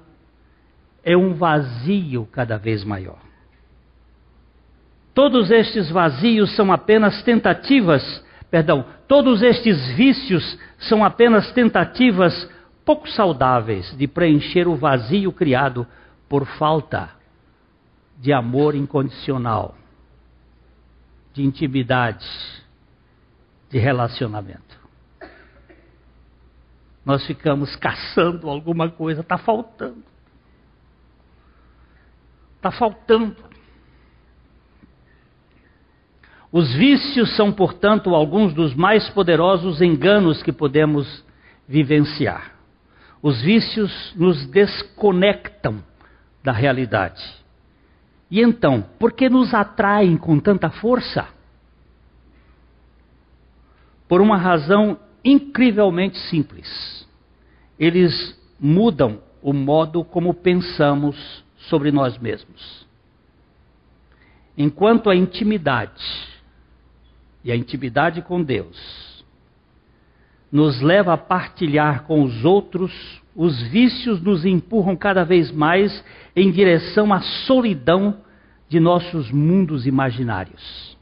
é 1.03 1.15
um 1.15 1.35
vazio 1.35 2.27
cada 2.31 2.57
vez 2.57 2.83
maior. 2.83 3.19
Todos 5.13 5.51
estes 5.51 5.91
vazios 5.91 6.55
são 6.55 6.71
apenas 6.71 7.21
tentativas, 7.21 8.25
perdão, 8.49 8.85
todos 9.07 9.43
estes 9.43 9.89
vícios 9.89 10.57
são 10.79 11.05
apenas 11.05 11.51
tentativas 11.51 12.49
pouco 12.83 13.07
saudáveis 13.11 13.95
de 13.95 14.07
preencher 14.07 14.67
o 14.67 14.75
vazio 14.75 15.31
criado 15.31 15.85
por 16.27 16.47
falta 16.47 17.11
de 18.17 18.33
amor 18.33 18.73
incondicional, 18.73 19.75
de 21.33 21.43
intimidade, 21.43 22.25
de 23.69 23.77
relacionamento. 23.77 24.79
Nós 27.05 27.25
ficamos 27.25 27.75
caçando 27.75 28.49
alguma 28.49 28.89
coisa, 28.89 29.21
está 29.21 29.37
faltando. 29.37 30.03
Está 32.57 32.71
faltando. 32.71 33.35
Os 36.51 36.73
vícios 36.73 37.35
são, 37.35 37.51
portanto, 37.51 38.13
alguns 38.13 38.53
dos 38.53 38.73
mais 38.73 39.09
poderosos 39.09 39.81
enganos 39.81 40.41
que 40.41 40.51
podemos 40.51 41.23
vivenciar. 41.67 42.55
Os 43.21 43.41
vícios 43.41 44.13
nos 44.15 44.45
desconectam 44.47 45.83
da 46.43 46.51
realidade. 46.51 47.38
E 48.29 48.41
então, 48.41 48.85
por 48.99 49.11
que 49.13 49.29
nos 49.29 49.53
atraem 49.53 50.15
com 50.17 50.39
tanta 50.39 50.69
força? 50.69 51.27
Por 54.07 54.21
uma 54.21 54.37
razão 54.37 54.99
incrivelmente 55.23 56.17
simples. 56.29 57.07
Eles 57.77 58.37
mudam 58.59 59.21
o 59.41 59.53
modo 59.53 60.03
como 60.03 60.33
pensamos 60.33 61.43
sobre 61.57 61.91
nós 61.91 62.17
mesmos. 62.17 62.87
Enquanto 64.57 65.09
a 65.09 65.15
intimidade, 65.15 66.03
e 67.43 67.51
a 67.51 67.55
intimidade 67.55 68.21
com 68.21 68.43
Deus, 68.43 69.25
nos 70.51 70.81
leva 70.81 71.13
a 71.13 71.17
partilhar 71.17 72.03
com 72.03 72.23
os 72.23 72.43
outros, 72.43 72.91
os 73.35 73.61
vícios 73.63 74.21
nos 74.21 74.45
empurram 74.45 74.95
cada 74.95 75.23
vez 75.23 75.51
mais 75.51 76.03
em 76.35 76.51
direção 76.51 77.13
à 77.13 77.21
solidão 77.21 78.21
de 78.67 78.79
nossos 78.79 79.31
mundos 79.31 79.85
imaginários. 79.85 80.97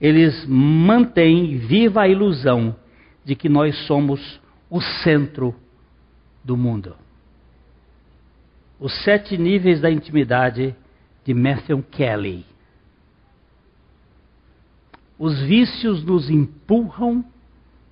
Eles 0.00 0.46
mantêm 0.46 1.58
viva 1.58 2.02
a 2.02 2.08
ilusão 2.08 2.76
de 3.24 3.34
que 3.34 3.48
nós 3.48 3.76
somos 3.86 4.40
o 4.70 4.80
centro 4.80 5.54
do 6.44 6.56
mundo. 6.56 6.94
Os 8.78 8.92
sete 9.02 9.36
níveis 9.36 9.80
da 9.80 9.90
intimidade 9.90 10.74
de 11.24 11.34
Matthew 11.34 11.82
Kelly. 11.90 12.46
Os 15.18 15.40
vícios 15.40 16.04
nos 16.04 16.30
empurram 16.30 17.24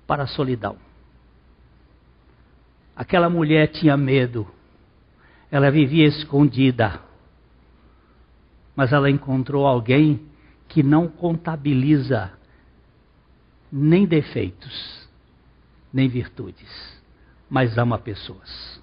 para 0.07 0.23
a 0.23 0.27
solidão. 0.27 0.86
Aquela 2.97 3.29
mulher 3.29 3.67
tinha 3.67 3.95
medo, 3.95 4.47
ela 5.51 5.69
vivia 5.69 6.07
escondida, 6.07 6.99
mas 8.75 8.91
ela 8.91 9.07
encontrou 9.07 9.67
alguém 9.67 10.27
que 10.67 10.81
não 10.81 11.07
contabiliza 11.07 12.31
nem 13.71 14.03
defeitos, 14.03 15.07
nem 15.93 16.09
virtudes, 16.09 16.99
mas 17.47 17.77
ama 17.77 17.99
pessoas. 17.99 18.81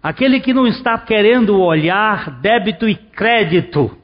Aquele 0.00 0.38
que 0.38 0.54
não 0.54 0.68
está 0.68 0.96
querendo 0.98 1.60
olhar 1.60 2.40
débito 2.40 2.88
e 2.88 2.94
crédito, 2.94 3.98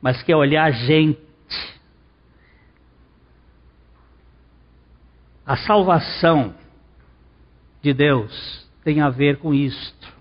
mas 0.00 0.22
quer 0.22 0.36
olhar 0.36 0.70
gente. 0.70 1.18
A 5.44 5.56
salvação 5.56 6.54
de 7.84 7.92
Deus 7.92 8.66
tem 8.82 9.02
a 9.02 9.10
ver 9.10 9.36
com 9.36 9.52
isto. 9.52 10.14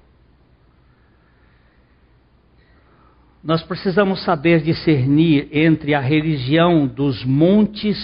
Nós 3.42 3.64
precisamos 3.64 4.22
saber 4.24 4.62
discernir 4.62 5.48
entre 5.52 5.96
a 5.96 6.00
religião 6.00 6.86
dos 6.86 7.24
montes, 7.24 7.98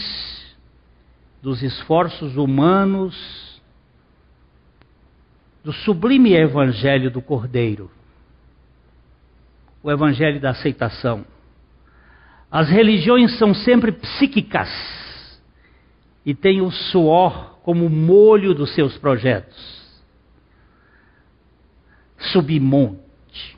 dos 1.41 1.61
esforços 1.61 2.37
humanos, 2.37 3.61
do 5.63 5.73
sublime 5.73 6.33
evangelho 6.33 7.11
do 7.11 7.21
Cordeiro, 7.21 7.91
o 9.83 9.91
evangelho 9.91 10.39
da 10.39 10.51
aceitação. 10.51 11.25
As 12.49 12.69
religiões 12.69 13.37
são 13.37 13.53
sempre 13.53 13.91
psíquicas 13.91 14.69
e 16.25 16.33
tem 16.33 16.61
o 16.61 16.71
suor 16.71 17.58
como 17.69 17.87
molho 17.87 18.55
dos 18.55 18.73
seus 18.73 18.97
projetos. 18.97 19.55
Subir 22.17 22.59
monte. 22.59 23.55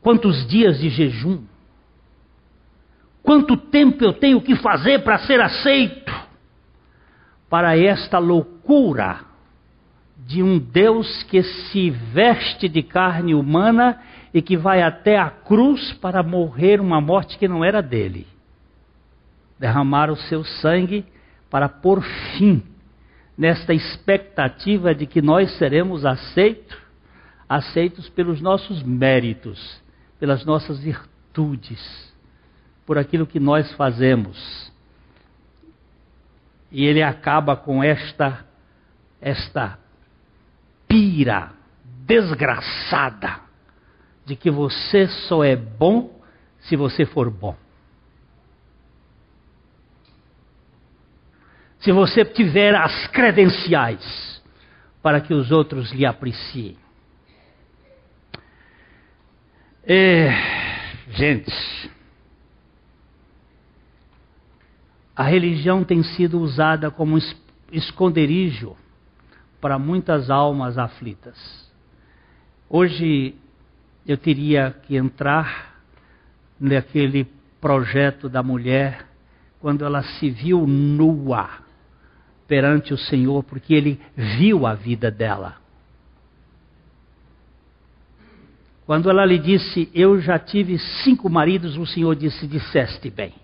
Quantos 0.00 0.46
dias 0.46 0.78
de 0.78 0.88
jejum? 0.88 1.44
Quanto 3.22 3.54
tempo 3.54 4.02
eu 4.02 4.14
tenho 4.14 4.40
que 4.40 4.56
fazer 4.56 5.00
para 5.00 5.18
ser 5.18 5.42
aceito? 5.42 6.10
Para 7.50 7.76
esta 7.76 8.18
loucura 8.18 9.26
de 10.16 10.42
um 10.42 10.58
Deus 10.58 11.22
que 11.24 11.42
se 11.42 11.90
veste 11.90 12.66
de 12.66 12.82
carne 12.82 13.34
humana 13.34 14.00
e 14.32 14.40
que 14.40 14.56
vai 14.56 14.80
até 14.80 15.18
a 15.18 15.28
cruz 15.28 15.92
para 15.92 16.22
morrer 16.22 16.80
uma 16.80 16.98
morte 16.98 17.36
que 17.36 17.46
não 17.46 17.62
era 17.62 17.82
dele 17.82 18.26
derramar 19.58 20.10
o 20.10 20.16
seu 20.16 20.42
sangue 20.44 21.04
para 21.50 21.68
pôr 21.68 22.02
fim 22.36 22.62
nesta 23.36 23.72
expectativa 23.72 24.94
de 24.94 25.06
que 25.06 25.22
nós 25.22 25.56
seremos 25.58 26.04
aceitos, 26.04 26.76
aceitos 27.48 28.08
pelos 28.08 28.40
nossos 28.40 28.82
méritos, 28.82 29.80
pelas 30.18 30.44
nossas 30.44 30.80
virtudes, 30.80 32.12
por 32.84 32.98
aquilo 32.98 33.26
que 33.26 33.38
nós 33.38 33.72
fazemos. 33.74 34.72
E 36.70 36.84
ele 36.84 37.02
acaba 37.02 37.56
com 37.56 37.82
esta 37.82 38.44
esta 39.20 39.78
pira 40.86 41.52
desgraçada 42.06 43.40
de 44.24 44.36
que 44.36 44.50
você 44.50 45.06
só 45.28 45.42
é 45.42 45.56
bom 45.56 46.20
se 46.60 46.76
você 46.76 47.04
for 47.04 47.30
bom. 47.30 47.56
Se 51.88 51.92
você 51.92 52.22
tiver 52.22 52.74
as 52.74 53.06
credenciais 53.06 54.42
para 55.02 55.22
que 55.22 55.32
os 55.32 55.50
outros 55.50 55.90
lhe 55.90 56.04
apreciem. 56.04 56.76
É, 59.82 60.28
gente, 61.12 61.90
a 65.16 65.22
religião 65.22 65.82
tem 65.82 66.02
sido 66.02 66.38
usada 66.38 66.90
como 66.90 67.16
esconderijo 67.72 68.76
para 69.58 69.78
muitas 69.78 70.28
almas 70.28 70.76
aflitas. 70.76 71.72
Hoje 72.68 73.34
eu 74.06 74.18
teria 74.18 74.76
que 74.86 74.94
entrar 74.94 75.80
naquele 76.60 77.26
projeto 77.58 78.28
da 78.28 78.42
mulher 78.42 79.06
quando 79.58 79.86
ela 79.86 80.02
se 80.02 80.28
viu 80.28 80.66
nua 80.66 81.66
perante 82.48 82.94
o 82.94 82.98
Senhor, 82.98 83.44
porque 83.44 83.74
ele 83.74 84.00
viu 84.16 84.66
a 84.66 84.74
vida 84.74 85.10
dela. 85.10 85.56
Quando 88.86 89.10
ela 89.10 89.26
lhe 89.26 89.38
disse, 89.38 89.90
Eu 89.94 90.18
já 90.18 90.38
tive 90.38 90.78
cinco 91.04 91.28
maridos, 91.28 91.76
o 91.76 91.86
Senhor 91.86 92.16
disse: 92.16 92.46
Disseste 92.46 93.10
bem. 93.10 93.34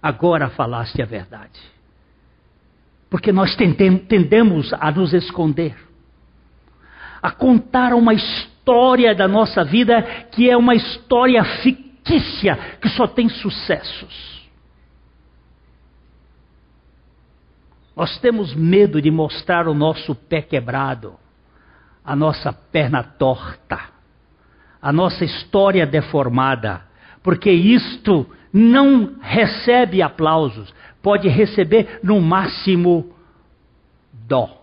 Agora 0.00 0.48
falaste 0.50 1.02
a 1.02 1.04
verdade. 1.04 1.58
Porque 3.10 3.32
nós 3.32 3.56
tendemos 3.56 4.72
a 4.74 4.90
nos 4.92 5.12
esconder, 5.12 5.74
a 7.20 7.30
contar 7.30 7.92
uma 7.92 8.14
história 8.14 9.14
da 9.14 9.26
nossa 9.26 9.64
vida 9.64 10.02
que 10.30 10.48
é 10.48 10.56
uma 10.56 10.74
história 10.74 11.42
fictícia, 11.62 12.56
que 12.80 12.88
só 12.90 13.06
tem 13.06 13.28
sucessos. 13.28 14.43
Nós 17.96 18.18
temos 18.18 18.54
medo 18.54 19.00
de 19.00 19.10
mostrar 19.10 19.68
o 19.68 19.74
nosso 19.74 20.14
pé 20.14 20.42
quebrado, 20.42 21.14
a 22.04 22.16
nossa 22.16 22.52
perna 22.52 23.02
torta, 23.02 23.80
a 24.82 24.92
nossa 24.92 25.24
história 25.24 25.86
deformada, 25.86 26.82
porque 27.22 27.50
isto 27.50 28.26
não 28.52 29.16
recebe 29.20 30.02
aplausos, 30.02 30.74
pode 31.00 31.28
receber 31.28 32.00
no 32.02 32.20
máximo 32.20 33.14
dó. 34.12 34.62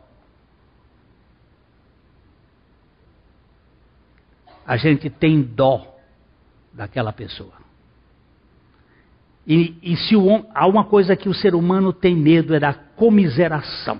A 4.65 4.77
gente 4.77 5.09
tem 5.09 5.41
dó 5.41 5.87
daquela 6.73 7.11
pessoa. 7.11 7.60
E, 9.45 9.75
e 9.81 9.95
se 9.97 10.15
o, 10.15 10.45
há 10.53 10.67
uma 10.67 10.85
coisa 10.85 11.15
que 11.15 11.27
o 11.27 11.33
ser 11.33 11.55
humano 11.55 11.91
tem 11.91 12.15
medo 12.15 12.53
é 12.53 12.59
da 12.59 12.73
comiseração. 12.73 13.99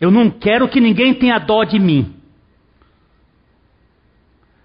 Eu 0.00 0.10
não 0.10 0.30
quero 0.30 0.68
que 0.68 0.80
ninguém 0.80 1.14
tenha 1.14 1.38
dó 1.38 1.62
de 1.64 1.78
mim. 1.78 2.16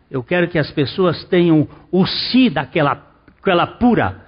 Eu 0.10 0.24
quero 0.24 0.48
que 0.48 0.58
as 0.58 0.72
pessoas 0.72 1.24
tenham 1.26 1.68
o 1.92 2.06
si 2.06 2.50
daquela 2.50 3.08
aquela 3.40 3.68
pura. 3.68 4.26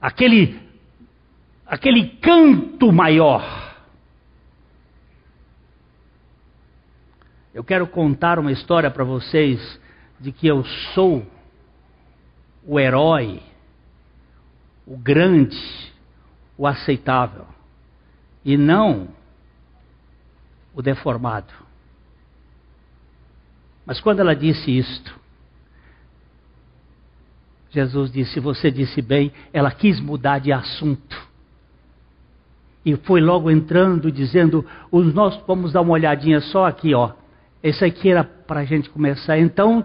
Aquele 0.00 0.58
aquele 1.66 2.08
canto 2.16 2.90
maior. 2.90 3.62
Eu 7.54 7.62
quero 7.62 7.86
contar 7.86 8.38
uma 8.38 8.50
história 8.50 8.90
para 8.90 9.04
vocês 9.04 9.78
de 10.22 10.30
que 10.30 10.46
eu 10.46 10.64
sou 10.94 11.26
o 12.64 12.78
herói, 12.78 13.42
o 14.86 14.96
grande, 14.96 15.58
o 16.56 16.64
aceitável, 16.64 17.44
e 18.44 18.56
não 18.56 19.08
o 20.72 20.80
deformado. 20.80 21.52
Mas 23.84 24.00
quando 24.00 24.20
ela 24.20 24.34
disse 24.34 24.70
isto, 24.70 25.20
Jesus 27.70 28.12
disse: 28.12 28.38
Você 28.38 28.70
disse 28.70 29.02
bem, 29.02 29.32
ela 29.52 29.72
quis 29.72 29.98
mudar 29.98 30.38
de 30.38 30.52
assunto. 30.52 31.20
E 32.86 32.94
foi 32.94 33.20
logo 33.20 33.50
entrando, 33.50 34.12
dizendo: 34.12 34.64
Nós 34.92 35.36
vamos 35.48 35.72
dar 35.72 35.80
uma 35.80 35.94
olhadinha 35.94 36.40
só 36.40 36.64
aqui, 36.64 36.94
ó. 36.94 37.12
Esse 37.60 37.84
aqui 37.84 38.08
era 38.08 38.22
para 38.22 38.60
a 38.60 38.64
gente 38.64 38.88
começar. 38.88 39.36
Então, 39.38 39.84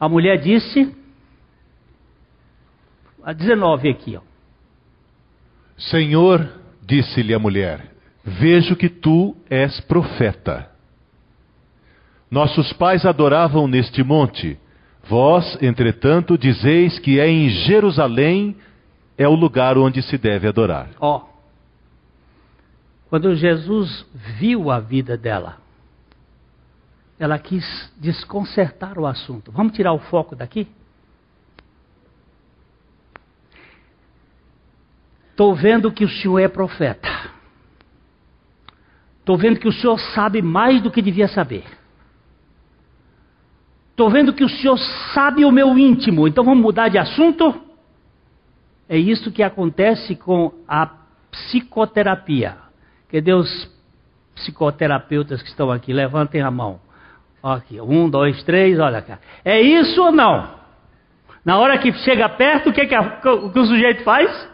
a 0.00 0.08
mulher 0.08 0.38
disse, 0.38 0.96
a 3.22 3.34
19 3.34 3.90
aqui, 3.90 4.16
ó. 4.16 4.22
Senhor, 5.76 6.48
disse-lhe 6.82 7.34
a 7.34 7.38
mulher, 7.38 7.92
vejo 8.24 8.74
que 8.74 8.88
tu 8.88 9.36
és 9.50 9.78
profeta. 9.82 10.70
Nossos 12.30 12.72
pais 12.72 13.04
adoravam 13.04 13.68
neste 13.68 14.02
monte. 14.02 14.58
Vós, 15.04 15.58
entretanto, 15.60 16.38
dizeis 16.38 16.98
que 16.98 17.20
é 17.20 17.28
em 17.28 17.50
Jerusalém 17.50 18.56
é 19.18 19.28
o 19.28 19.34
lugar 19.34 19.76
onde 19.76 20.00
se 20.02 20.16
deve 20.16 20.48
adorar. 20.48 20.90
Ó. 20.98 21.28
Quando 23.10 23.34
Jesus 23.34 24.06
viu 24.38 24.70
a 24.70 24.80
vida 24.80 25.18
dela, 25.18 25.58
ela 27.20 27.38
quis 27.38 27.92
desconcertar 27.98 28.98
o 28.98 29.06
assunto. 29.06 29.52
Vamos 29.52 29.74
tirar 29.74 29.92
o 29.92 29.98
foco 29.98 30.34
daqui? 30.34 30.66
Estou 35.30 35.54
vendo 35.54 35.92
que 35.92 36.02
o 36.02 36.08
senhor 36.08 36.38
é 36.38 36.48
profeta. 36.48 37.10
Estou 39.18 39.36
vendo 39.36 39.60
que 39.60 39.68
o 39.68 39.72
senhor 39.72 39.98
sabe 40.14 40.40
mais 40.40 40.82
do 40.82 40.90
que 40.90 41.02
devia 41.02 41.28
saber. 41.28 41.64
Estou 43.90 44.08
vendo 44.08 44.32
que 44.32 44.42
o 44.42 44.48
senhor 44.48 44.78
sabe 45.12 45.44
o 45.44 45.52
meu 45.52 45.76
íntimo. 45.76 46.26
Então 46.26 46.42
vamos 46.42 46.62
mudar 46.62 46.88
de 46.88 46.96
assunto? 46.96 47.54
É 48.88 48.96
isso 48.96 49.30
que 49.30 49.42
acontece 49.42 50.16
com 50.16 50.54
a 50.66 50.90
psicoterapia. 51.30 52.56
Que 53.10 53.20
Deus, 53.20 53.70
psicoterapeutas 54.34 55.42
que 55.42 55.50
estão 55.50 55.70
aqui, 55.70 55.92
levantem 55.92 56.40
a 56.40 56.50
mão. 56.50 56.80
Aqui, 57.42 57.80
um, 57.80 58.08
dois, 58.08 58.42
três, 58.42 58.78
olha 58.78 59.00
cá. 59.00 59.18
É 59.44 59.60
isso 59.60 60.02
ou 60.02 60.12
não? 60.12 60.60
Na 61.44 61.58
hora 61.58 61.78
que 61.78 61.92
chega 61.92 62.28
perto, 62.28 62.68
o 62.68 62.72
que, 62.72 62.86
que, 62.86 62.94
a, 62.94 63.00
o, 63.00 63.50
que 63.50 63.58
o 63.58 63.64
sujeito 63.64 64.04
faz? 64.04 64.48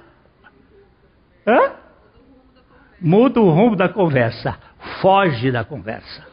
Hã? 1.47 1.73
Muda 3.01 3.41
o 3.41 3.51
rumo 3.51 3.75
da 3.75 3.89
conversa. 3.89 4.57
Foge 5.01 5.51
da 5.51 5.65
conversa. 5.65 6.27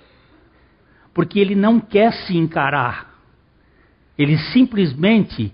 Porque 1.13 1.39
ele 1.39 1.55
não 1.55 1.79
quer 1.79 2.13
se 2.13 2.37
encarar. 2.37 3.13
Ele 4.17 4.37
simplesmente 4.37 5.51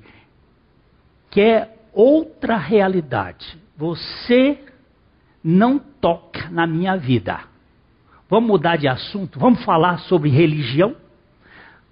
quer 1.32 1.78
outra 1.94 2.58
realidade. 2.58 3.58
Você 3.78 4.60
não 5.42 5.80
toca 5.80 6.50
na 6.50 6.68
minha 6.68 6.98
vida. 6.98 7.40
Vamos 8.30 8.48
mudar 8.48 8.78
de 8.78 8.88
assunto? 8.88 9.40
Vamos 9.40 9.64
falar 9.64 10.00
sobre 10.02 10.30
religião? 10.30 10.96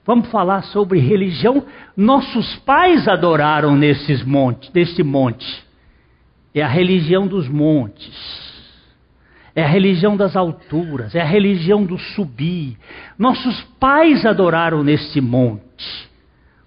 Vamos 0.05 0.29
falar 0.29 0.61
sobre 0.63 0.99
religião? 0.99 1.65
Nossos 1.95 2.55
pais 2.57 3.07
adoraram 3.07 3.75
nesses 3.75 4.23
montes, 4.23 4.71
neste 4.73 5.01
monte. 5.03 5.65
É 6.53 6.61
a 6.61 6.67
religião 6.67 7.27
dos 7.27 7.49
montes. 7.49 8.47
É 9.55 9.63
a 9.63 9.67
religião 9.67 10.15
das 10.15 10.35
alturas, 10.35 11.15
é 11.15 11.21
a 11.21 11.25
religião 11.25 11.83
do 11.83 11.97
subir. 11.97 12.77
Nossos 13.17 13.59
pais 13.79 14.23
adoraram 14.23 14.83
neste 14.83 15.19
monte. 15.19 16.07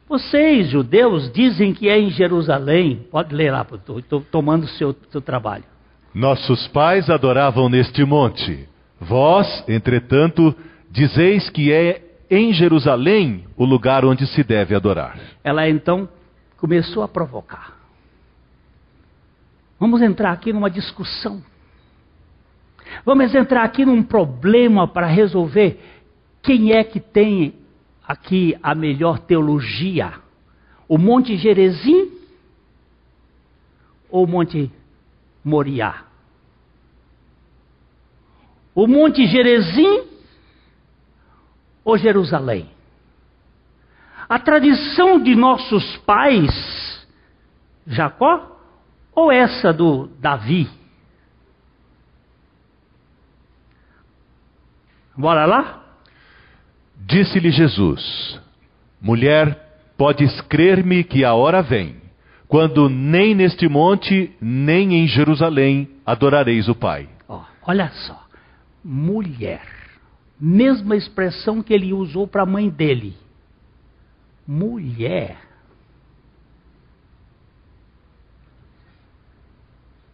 Vocês, 0.09 0.69
judeus, 0.71 1.33
dizem 1.33 1.73
que 1.73 1.89
é 1.89 1.97
em 1.97 2.11
Jerusalém. 2.11 3.07
Pode 3.09 3.33
ler 3.33 3.53
lá, 3.53 3.65
estou 3.97 4.21
tomando 4.23 4.65
o 4.65 4.69
seu, 4.69 4.93
seu 5.09 5.21
trabalho. 5.21 5.63
Nossos 6.13 6.67
pais 6.67 7.09
adoravam 7.09 7.69
neste 7.69 8.05
monte. 8.05 8.69
Vós, 9.01 9.65
entretanto, 9.67 10.55
dizeis 10.91 11.49
que 11.49 11.73
é 11.73 12.03
em 12.31 12.53
Jerusalém 12.53 13.47
o 13.57 13.65
lugar 13.65 14.05
onde 14.05 14.27
se 14.27 14.45
deve 14.45 14.75
adorar. 14.75 15.19
Ela 15.43 15.69
então 15.69 16.09
começou 16.59 17.03
a 17.03 17.09
provocar. 17.09 17.77
Vamos 19.79 20.03
entrar 20.03 20.33
aqui 20.33 20.53
numa 20.53 20.71
discussão. 20.71 21.43
Vamos 23.05 23.35
entrar 23.35 23.65
aqui 23.65 23.85
num 23.85 24.03
problema 24.03 24.87
para 24.87 25.07
resolver 25.07 25.81
quem 26.43 26.73
é 26.73 26.85
que 26.85 27.01
tem 27.01 27.55
aqui 28.07 28.57
a 28.63 28.75
melhor 28.75 29.19
teologia. 29.19 30.13
O 30.87 30.99
Monte 30.99 31.37
Gerezim 31.37 32.11
ou 34.11 34.25
o 34.25 34.29
Monte 34.29 34.71
Moriá? 35.43 36.10
O 38.75 38.87
Monte 38.87 39.27
Gerezim 39.27 40.05
ou 41.85 41.99
Jerusalém? 41.99 42.69
A 44.29 44.39
tradição 44.39 45.21
de 45.21 45.35
nossos 45.35 45.97
pais, 45.99 47.07
Jacó, 47.87 48.59
ou 49.13 49.33
essa 49.33 49.73
do 49.73 50.07
Davi? 50.21 50.69
Bora 55.17 55.45
lá? 55.47 55.85
Disse-lhe 56.97 57.51
Jesus: 57.51 58.41
Mulher, 59.01 59.93
podes 59.99 60.41
crer-me 60.43 61.03
que 61.03 61.25
a 61.25 61.35
hora 61.35 61.61
vem, 61.61 62.01
quando 62.47 62.89
nem 62.89 63.35
neste 63.35 63.69
monte, 63.69 64.35
nem 64.41 64.95
em 64.95 65.09
Jerusalém 65.09 65.91
adorareis 66.07 66.69
o 66.69 66.75
Pai. 66.75 67.09
Oh, 67.27 67.43
olha 67.67 67.91
só 67.91 68.20
mulher. 68.85 69.63
Mesma 70.39 70.97
expressão 70.97 71.63
que 71.63 71.73
ele 71.73 71.93
usou 71.93 72.27
para 72.27 72.43
a 72.43 72.47
mãe 72.47 72.69
dele. 72.69 73.15
Mulher. 74.47 75.39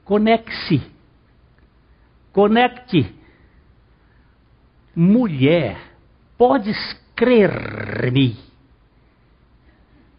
Conecte-se. 0.05 0.83
Conecte. 2.33 3.15
Mulher, 4.95 5.79
podes 6.37 6.77
crer-me 7.15 8.37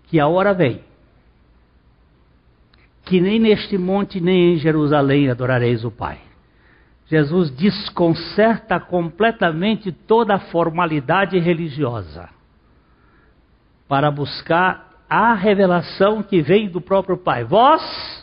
que 0.06 0.20
a 0.20 0.28
hora 0.28 0.54
vem 0.54 0.88
que 3.08 3.22
nem 3.22 3.40
neste 3.40 3.78
monte 3.78 4.20
nem 4.20 4.54
em 4.54 4.58
Jerusalém 4.58 5.30
adorareis 5.30 5.86
o 5.86 5.92
Pai. 5.92 6.20
Jesus 7.10 7.50
desconcerta 7.52 8.80
completamente 8.80 9.92
toda 9.92 10.36
a 10.36 10.40
formalidade 10.40 11.40
religiosa 11.40 12.30
para 13.88 14.12
buscar 14.12 14.88
a 15.10 15.34
revelação 15.34 16.22
que 16.22 16.42
vem 16.42 16.68
do 16.68 16.82
próprio 16.82 17.18
Pai. 17.18 17.46
Vós 17.46 18.18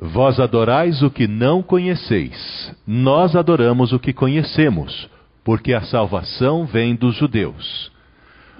Vós 0.00 0.38
adorais 0.38 1.02
o 1.02 1.10
que 1.10 1.26
não 1.26 1.60
conheceis. 1.60 2.72
Nós 2.86 3.34
adoramos 3.34 3.92
o 3.92 3.98
que 3.98 4.12
conhecemos, 4.12 5.10
porque 5.42 5.72
a 5.74 5.80
salvação 5.80 6.64
vem 6.64 6.94
dos 6.94 7.16
judeus. 7.16 7.90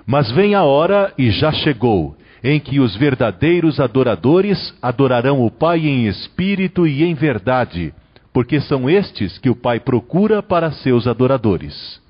Mas 0.04 0.32
vem 0.32 0.56
a 0.56 0.64
hora 0.64 1.12
e 1.16 1.30
já 1.30 1.52
chegou, 1.52 2.16
em 2.42 2.58
que 2.58 2.80
os 2.80 2.96
verdadeiros 2.96 3.78
adoradores 3.78 4.76
adorarão 4.82 5.44
o 5.44 5.48
Pai 5.48 5.86
em 5.86 6.08
espírito 6.08 6.88
e 6.88 7.04
em 7.04 7.14
verdade, 7.14 7.94
porque 8.32 8.60
são 8.60 8.88
estes 8.88 9.38
que 9.38 9.50
o 9.50 9.56
Pai 9.56 9.80
procura 9.80 10.42
para 10.42 10.70
seus 10.70 11.06
adoradores. 11.06 12.00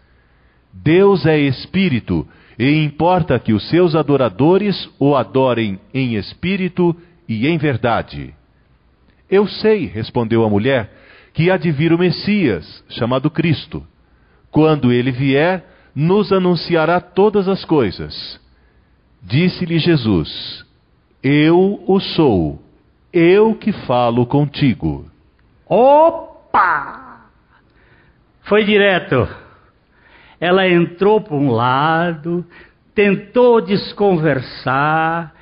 Deus 0.73 1.27
é 1.27 1.39
espírito, 1.39 2.27
e 2.59 2.85
importa 2.85 3.39
que 3.39 3.53
os 3.53 3.69
seus 3.69 3.95
adoradores 3.95 4.89
o 4.99 5.15
adorem 5.15 5.79
em 5.95 6.17
espírito 6.17 6.95
e 7.29 7.47
em 7.47 7.57
verdade. 7.57 8.35
Eu 9.31 9.47
sei, 9.47 9.87
respondeu 9.87 10.45
a 10.45 10.51
mulher, 10.51 10.93
que 11.35 11.51
há 11.51 11.57
de 11.57 11.71
vir 11.71 11.93
o 11.93 11.99
Messias, 11.99 12.85
chamado 12.89 13.31
Cristo. 13.31 13.87
Quando 14.51 14.91
ele 14.91 15.13
vier, 15.13 15.65
nos 15.95 16.33
anunciará 16.33 17.01
todas 17.01 17.49
as 17.49 17.65
coisas. 17.65 18.41
Disse-lhe 19.23 19.79
Jesus: 19.79 20.65
Eu 21.23 21.83
o 21.87 22.01
sou, 22.01 22.63
eu 23.13 23.55
que 23.55 23.73
falo 23.73 24.27
contigo. 24.27 25.11
Opa! 25.69 27.27
Foi 28.43 28.65
direto. 28.65 29.29
Ela 30.41 30.67
entrou 30.69 31.21
para 31.21 31.37
um 31.37 31.51
lado, 31.51 32.47
tentou 32.95 33.61
desconversar, 33.61 35.35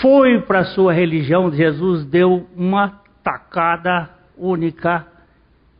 foi 0.00 0.40
para 0.40 0.60
a 0.60 0.64
sua 0.64 0.92
religião. 0.92 1.52
Jesus 1.52 2.04
deu 2.04 2.48
uma 2.56 3.00
tacada 3.22 4.10
única 4.36 5.06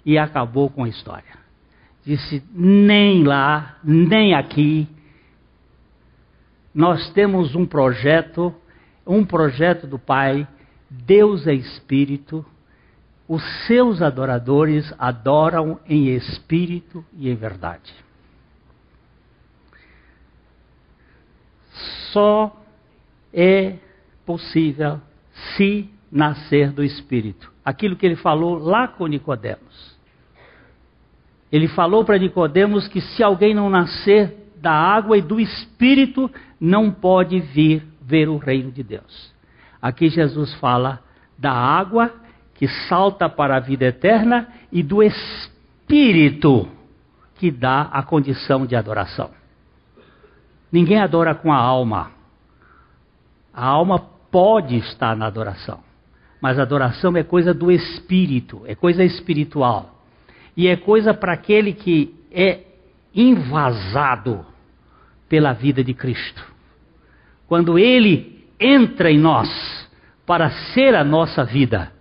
e 0.04 0.16
acabou 0.16 0.70
com 0.70 0.84
a 0.84 0.88
história. 0.88 1.38
Disse: 2.04 2.42
nem 2.54 3.24
lá, 3.24 3.76
nem 3.82 4.34
aqui. 4.34 4.88
Nós 6.74 7.10
temos 7.12 7.54
um 7.54 7.66
projeto, 7.66 8.54
um 9.06 9.24
projeto 9.24 9.86
do 9.86 9.98
Pai. 9.98 10.46
Deus 10.88 11.46
é 11.46 11.52
Espírito. 11.52 12.46
Os 13.28 13.42
seus 13.66 14.00
adoradores 14.00 14.92
adoram 14.98 15.78
em 15.86 16.08
espírito 16.08 17.04
e 17.12 17.28
em 17.28 17.34
verdade. 17.34 17.92
só 22.12 22.56
é 23.32 23.76
possível 24.24 25.00
se 25.56 25.88
nascer 26.10 26.72
do 26.72 26.82
Espírito. 26.82 27.52
Aquilo 27.64 27.96
que 27.96 28.06
ele 28.06 28.16
falou 28.16 28.58
lá 28.58 28.88
com 28.88 29.06
Nicodemos. 29.06 29.96
Ele 31.50 31.68
falou 31.68 32.04
para 32.04 32.18
Nicodemos 32.18 32.88
que 32.88 33.00
se 33.00 33.22
alguém 33.22 33.54
não 33.54 33.70
nascer 33.70 34.50
da 34.56 34.72
água 34.72 35.16
e 35.16 35.22
do 35.22 35.38
Espírito, 35.38 36.30
não 36.60 36.90
pode 36.90 37.38
vir 37.40 37.86
ver 38.02 38.28
o 38.28 38.36
reino 38.36 38.72
de 38.72 38.82
Deus. 38.82 39.32
Aqui 39.80 40.08
Jesus 40.08 40.52
fala 40.54 41.00
da 41.38 41.52
água 41.52 42.12
que 42.58 42.66
salta 42.66 43.28
para 43.28 43.56
a 43.56 43.60
vida 43.60 43.86
eterna 43.86 44.48
e 44.70 44.82
do 44.82 45.00
Espírito 45.00 46.68
que 47.36 47.52
dá 47.52 47.82
a 47.82 48.02
condição 48.02 48.66
de 48.66 48.74
adoração. 48.74 49.30
Ninguém 50.70 51.00
adora 51.00 51.36
com 51.36 51.52
a 51.52 51.56
alma. 51.56 52.10
A 53.54 53.64
alma 53.64 54.00
pode 54.30 54.76
estar 54.76 55.16
na 55.16 55.26
adoração, 55.26 55.80
mas 56.40 56.58
a 56.58 56.62
adoração 56.62 57.16
é 57.16 57.22
coisa 57.22 57.54
do 57.54 57.70
espírito, 57.70 58.62
é 58.66 58.74
coisa 58.74 59.04
espiritual. 59.04 60.02
E 60.56 60.66
é 60.66 60.76
coisa 60.76 61.14
para 61.14 61.32
aquele 61.32 61.72
que 61.72 62.14
é 62.32 62.62
invasado 63.14 64.44
pela 65.28 65.52
vida 65.52 65.82
de 65.84 65.94
Cristo. 65.94 66.44
Quando 67.46 67.78
ele 67.78 68.44
entra 68.58 69.10
em 69.12 69.18
nós 69.18 69.48
para 70.26 70.50
ser 70.74 70.96
a 70.96 71.04
nossa 71.04 71.44
vida, 71.44 71.92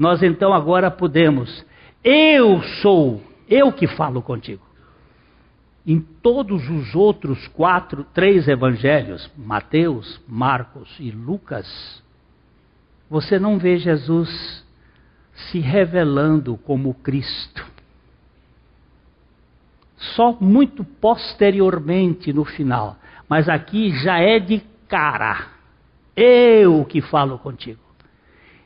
nós 0.00 0.22
então 0.22 0.54
agora 0.54 0.90
podemos, 0.90 1.62
eu 2.02 2.62
sou, 2.80 3.22
eu 3.46 3.70
que 3.70 3.86
falo 3.86 4.22
contigo. 4.22 4.62
Em 5.86 6.00
todos 6.00 6.70
os 6.70 6.94
outros 6.94 7.46
quatro, 7.48 8.02
três 8.14 8.48
evangelhos, 8.48 9.30
Mateus, 9.36 10.18
Marcos 10.26 10.88
e 10.98 11.10
Lucas, 11.10 12.02
você 13.10 13.38
não 13.38 13.58
vê 13.58 13.76
Jesus 13.76 14.64
se 15.34 15.58
revelando 15.58 16.56
como 16.56 16.94
Cristo. 16.94 17.62
Só 20.16 20.32
muito 20.40 20.82
posteriormente 20.82 22.32
no 22.32 22.46
final. 22.46 22.96
Mas 23.28 23.50
aqui 23.50 23.90
já 24.02 24.18
é 24.18 24.38
de 24.38 24.62
cara. 24.88 25.48
Eu 26.16 26.86
que 26.86 27.02
falo 27.02 27.38
contigo. 27.38 27.89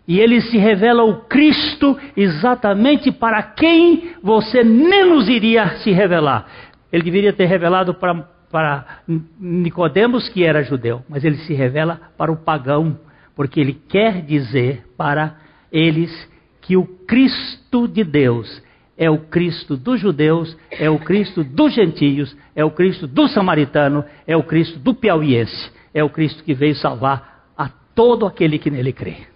E 0.07 0.21
ele 0.21 0.41
se 0.43 0.59
revela 0.59 1.03
o 1.03 1.23
Cristo 1.23 1.99
exatamente 2.17 3.11
para 3.11 3.43
quem 3.43 4.15
você 4.23 4.63
menos 4.63 5.29
iria 5.29 5.79
se 5.79 5.93
revelar. 5.93 6.47
Ele 6.93 7.03
deveria 7.03 7.33
ter 7.33 7.47
revelado 7.47 7.95
para, 7.95 8.15
para 8.51 8.99
Nicodemos 9.41 10.29
que 10.29 10.45
era 10.45 10.63
judeu, 10.63 11.03
mas 11.09 11.25
ele 11.25 11.37
se 11.39 11.55
revela 11.55 12.01
para 12.19 12.31
o 12.31 12.37
pagão, 12.37 12.99
porque 13.35 13.59
ele 13.59 13.73
quer 13.89 14.23
dizer 14.23 14.85
para 14.97 15.37
eles 15.73 16.13
que 16.61 16.77
o 16.77 16.87
Cristo 16.87 17.89
de 17.89 18.05
Deus 18.05 18.63
é 18.97 19.11
o 19.11 19.19
Cristo 19.19 19.77
dos 19.77 20.01
judeus, 20.01 20.57
é 20.71 20.89
o 20.89 20.99
Cristo 20.99 21.43
dos 21.43 21.75
gentios, 21.75 22.37
é 22.55 22.65
o 22.65 22.71
Cristo 22.71 23.07
do 23.07 23.27
samaritano, 23.29 24.05
é 24.27 24.37
o 24.37 24.43
Cristo 24.43 24.79
do 24.79 24.95
piauiense, 24.95 25.73
é 25.93 26.05
o 26.05 26.11
Cristo 26.11 26.45
que 26.45 26.55
veio 26.55 26.77
salvar 26.77 27.47
a 27.57 27.69
todo 27.69 28.27
aquele 28.27 28.59
que 28.59 28.71
nele 28.71 28.93
crê. 28.93 29.34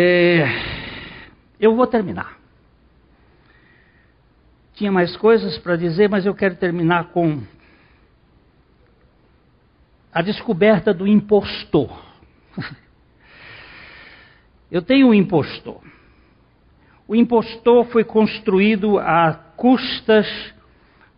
É, 0.00 0.46
eu 1.58 1.74
vou 1.74 1.84
terminar. 1.84 2.38
Tinha 4.74 4.92
mais 4.92 5.16
coisas 5.16 5.58
para 5.58 5.74
dizer, 5.74 6.08
mas 6.08 6.24
eu 6.24 6.32
quero 6.36 6.54
terminar 6.54 7.08
com 7.08 7.42
a 10.12 10.22
descoberta 10.22 10.94
do 10.94 11.04
impostor. 11.04 12.00
Eu 14.70 14.82
tenho 14.82 15.08
um 15.08 15.14
impostor. 15.14 15.80
O 17.08 17.16
impostor 17.16 17.86
foi 17.86 18.04
construído 18.04 18.98
a 18.98 19.32
custas 19.32 20.26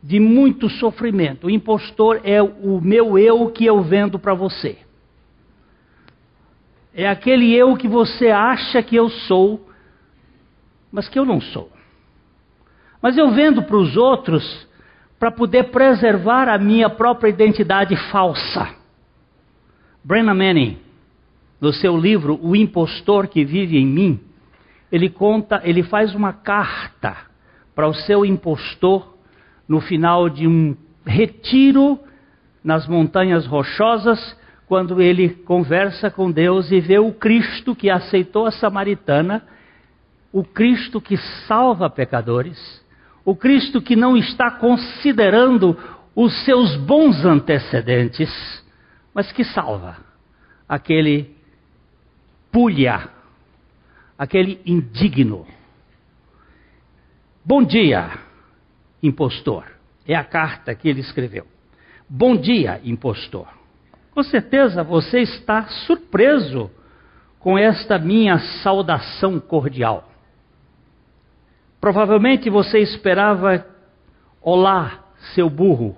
de 0.00 0.20
muito 0.20 0.70
sofrimento. 0.70 1.48
O 1.48 1.50
impostor 1.50 2.20
é 2.22 2.40
o 2.40 2.80
meu 2.80 3.18
eu 3.18 3.50
que 3.50 3.66
eu 3.66 3.82
vendo 3.82 4.20
para 4.20 4.32
você. 4.32 4.78
É 6.94 7.08
aquele 7.08 7.54
eu 7.54 7.76
que 7.76 7.86
você 7.86 8.28
acha 8.28 8.82
que 8.82 8.96
eu 8.96 9.08
sou, 9.08 9.68
mas 10.90 11.08
que 11.08 11.18
eu 11.18 11.24
não 11.24 11.40
sou. 11.40 11.70
Mas 13.00 13.16
eu 13.16 13.30
vendo 13.30 13.62
para 13.62 13.76
os 13.76 13.96
outros 13.96 14.68
para 15.18 15.30
poder 15.30 15.64
preservar 15.64 16.48
a 16.48 16.58
minha 16.58 16.88
própria 16.88 17.28
identidade 17.28 17.94
falsa. 18.10 18.74
Brennan 20.02 20.34
Manning, 20.34 20.78
no 21.60 21.72
seu 21.72 21.96
livro 21.96 22.38
O 22.42 22.56
Impostor 22.56 23.28
que 23.28 23.44
Vive 23.44 23.78
em 23.78 23.86
Mim, 23.86 24.20
ele 24.90 25.08
conta, 25.08 25.60
ele 25.62 25.82
faz 25.82 26.14
uma 26.14 26.32
carta 26.32 27.16
para 27.74 27.86
o 27.86 27.94
seu 27.94 28.24
impostor 28.24 29.14
no 29.68 29.80
final 29.80 30.28
de 30.28 30.46
um 30.46 30.76
retiro 31.06 31.98
nas 32.62 32.86
montanhas 32.88 33.46
rochosas, 33.46 34.36
quando 34.70 35.02
ele 35.02 35.30
conversa 35.30 36.12
com 36.12 36.30
Deus 36.30 36.70
e 36.70 36.78
vê 36.78 36.96
o 36.96 37.12
Cristo 37.12 37.74
que 37.74 37.90
aceitou 37.90 38.46
a 38.46 38.52
samaritana 38.52 39.42
o 40.32 40.44
Cristo 40.44 41.00
que 41.00 41.16
salva 41.48 41.90
pecadores, 41.90 42.56
o 43.24 43.34
Cristo 43.34 43.82
que 43.82 43.96
não 43.96 44.16
está 44.16 44.48
considerando 44.48 45.76
os 46.14 46.44
seus 46.44 46.76
bons 46.76 47.24
antecedentes, 47.24 48.30
mas 49.12 49.32
que 49.32 49.42
salva 49.42 49.96
aquele 50.68 51.34
pulha, 52.52 53.08
aquele 54.16 54.60
indigno. 54.64 55.48
Bom 57.44 57.64
dia, 57.64 58.08
impostor. 59.02 59.64
É 60.06 60.14
a 60.14 60.22
carta 60.22 60.76
que 60.76 60.88
ele 60.88 61.00
escreveu. 61.00 61.44
Bom 62.08 62.36
dia, 62.36 62.80
impostor. 62.84 63.59
Com 64.12 64.22
certeza 64.22 64.82
você 64.82 65.20
está 65.20 65.66
surpreso 65.86 66.70
com 67.38 67.56
esta 67.56 67.98
minha 67.98 68.38
saudação 68.62 69.40
cordial. 69.40 70.08
Provavelmente 71.80 72.50
você 72.50 72.78
esperava: 72.78 73.64
Olá, 74.42 75.04
seu 75.34 75.48
burro, 75.48 75.96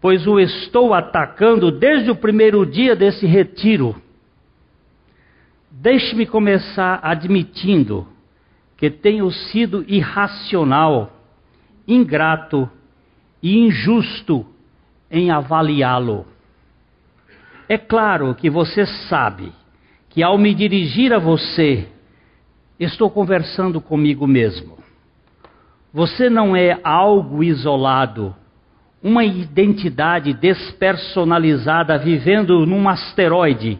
pois 0.00 0.26
o 0.26 0.38
estou 0.38 0.92
atacando 0.92 1.70
desde 1.70 2.10
o 2.10 2.16
primeiro 2.16 2.66
dia 2.66 2.94
desse 2.94 3.26
retiro. 3.26 4.00
Deixe-me 5.70 6.26
começar 6.26 7.00
admitindo 7.02 8.06
que 8.76 8.90
tenho 8.90 9.30
sido 9.30 9.84
irracional, 9.88 11.12
ingrato 11.86 12.68
e 13.42 13.58
injusto 13.58 14.44
em 15.10 15.30
avaliá-lo. 15.30 16.31
É 17.68 17.78
claro 17.78 18.34
que 18.34 18.50
você 18.50 18.86
sabe 19.08 19.52
que 20.08 20.22
ao 20.22 20.36
me 20.36 20.54
dirigir 20.54 21.12
a 21.12 21.18
você, 21.18 21.88
estou 22.78 23.10
conversando 23.10 23.80
comigo 23.80 24.26
mesmo. 24.26 24.78
Você 25.92 26.28
não 26.28 26.56
é 26.56 26.78
algo 26.82 27.42
isolado, 27.42 28.34
uma 29.02 29.24
identidade 29.24 30.32
despersonalizada 30.32 31.98
vivendo 31.98 32.64
num 32.66 32.88
asteroide, 32.88 33.78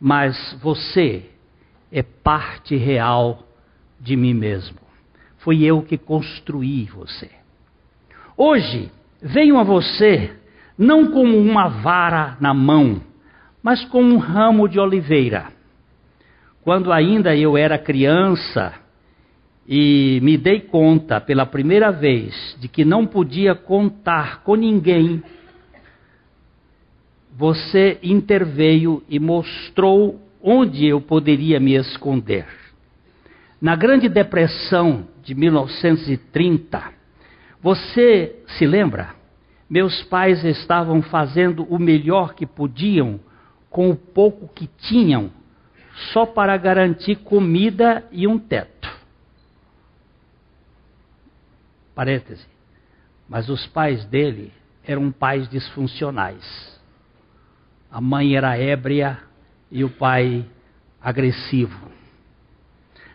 mas 0.00 0.56
você 0.62 1.30
é 1.92 2.02
parte 2.02 2.76
real 2.76 3.46
de 3.98 4.16
mim 4.16 4.34
mesmo. 4.34 4.78
Fui 5.38 5.64
eu 5.64 5.82
que 5.82 5.96
construí 5.96 6.84
você. 6.84 7.30
Hoje, 8.36 8.90
venho 9.22 9.58
a 9.58 9.62
você 9.62 10.39
não 10.80 11.12
como 11.12 11.36
uma 11.36 11.68
vara 11.68 12.38
na 12.40 12.54
mão, 12.54 13.02
mas 13.62 13.84
como 13.84 14.14
um 14.14 14.16
ramo 14.16 14.66
de 14.66 14.80
oliveira. 14.80 15.48
Quando 16.62 16.90
ainda 16.90 17.36
eu 17.36 17.54
era 17.54 17.78
criança 17.78 18.72
e 19.68 20.18
me 20.22 20.38
dei 20.38 20.60
conta 20.60 21.20
pela 21.20 21.44
primeira 21.44 21.92
vez 21.92 22.56
de 22.58 22.66
que 22.66 22.82
não 22.82 23.06
podia 23.06 23.54
contar 23.54 24.42
com 24.42 24.54
ninguém, 24.54 25.22
você 27.36 27.98
interveio 28.02 29.02
e 29.06 29.20
mostrou 29.20 30.18
onde 30.42 30.86
eu 30.86 30.98
poderia 30.98 31.60
me 31.60 31.74
esconder. 31.74 32.46
Na 33.60 33.76
Grande 33.76 34.08
Depressão 34.08 35.06
de 35.22 35.34
1930, 35.34 36.82
você 37.60 38.34
se 38.56 38.66
lembra? 38.66 39.19
Meus 39.70 40.02
pais 40.02 40.44
estavam 40.44 41.00
fazendo 41.00 41.62
o 41.62 41.78
melhor 41.78 42.34
que 42.34 42.44
podiam 42.44 43.20
com 43.70 43.88
o 43.88 43.94
pouco 43.94 44.48
que 44.48 44.66
tinham, 44.66 45.30
só 46.12 46.26
para 46.26 46.56
garantir 46.56 47.14
comida 47.16 48.04
e 48.10 48.26
um 48.26 48.36
teto. 48.36 48.90
Parêntese. 51.94 52.44
Mas 53.28 53.48
os 53.48 53.64
pais 53.68 54.04
dele 54.06 54.52
eram 54.84 55.12
pais 55.12 55.48
disfuncionais. 55.48 56.80
A 57.88 58.00
mãe 58.00 58.34
era 58.34 58.58
ébria 58.58 59.18
e 59.70 59.84
o 59.84 59.90
pai 59.90 60.44
agressivo. 61.00 61.88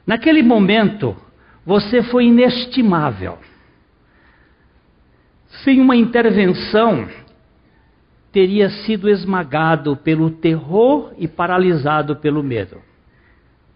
Naquele 0.08 0.42
momento, 0.42 1.18
você 1.66 2.02
foi 2.02 2.28
inestimável. 2.28 3.40
Sem 5.64 5.80
uma 5.80 5.96
intervenção, 5.96 7.08
teria 8.32 8.70
sido 8.70 9.10
esmagado 9.10 9.96
pelo 9.96 10.30
terror 10.30 11.14
e 11.18 11.28
paralisado 11.28 12.18
pelo 12.18 12.44
medo. 12.44 12.82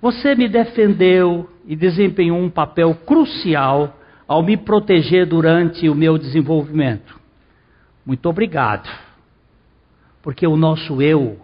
Você 0.02 0.36
me 0.36 0.48
defendeu 0.48 1.50
e 1.66 1.76
desempenhou 1.76 2.38
um 2.38 2.50
papel 2.50 2.94
crucial 3.06 3.98
ao 4.28 4.44
me 4.44 4.58
proteger 4.58 5.26
durante 5.26 5.90
o 5.90 5.96
meu 5.96 6.18
desenvolvimento. 6.18 7.20
Muito 8.06 8.28
obrigado. 8.28 8.90
Porque 10.22 10.46
o 10.46 10.58
nosso 10.58 11.02
eu, 11.02 11.40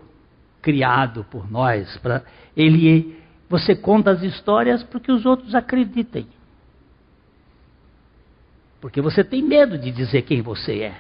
criado 0.61 1.25
por 1.31 1.49
nós, 1.49 1.99
ele, 2.55 3.17
você 3.49 3.75
conta 3.75 4.11
as 4.11 4.21
histórias 4.23 4.83
para 4.83 4.99
que 4.99 5.11
os 5.11 5.25
outros 5.25 5.55
acreditem. 5.55 6.27
Porque 8.85 9.01
você 9.01 9.23
tem 9.23 9.41
medo 9.41 9.79
de 9.79 9.89
dizer 9.89 10.21
quem 10.21 10.43
você 10.43 10.81
é. 10.81 10.93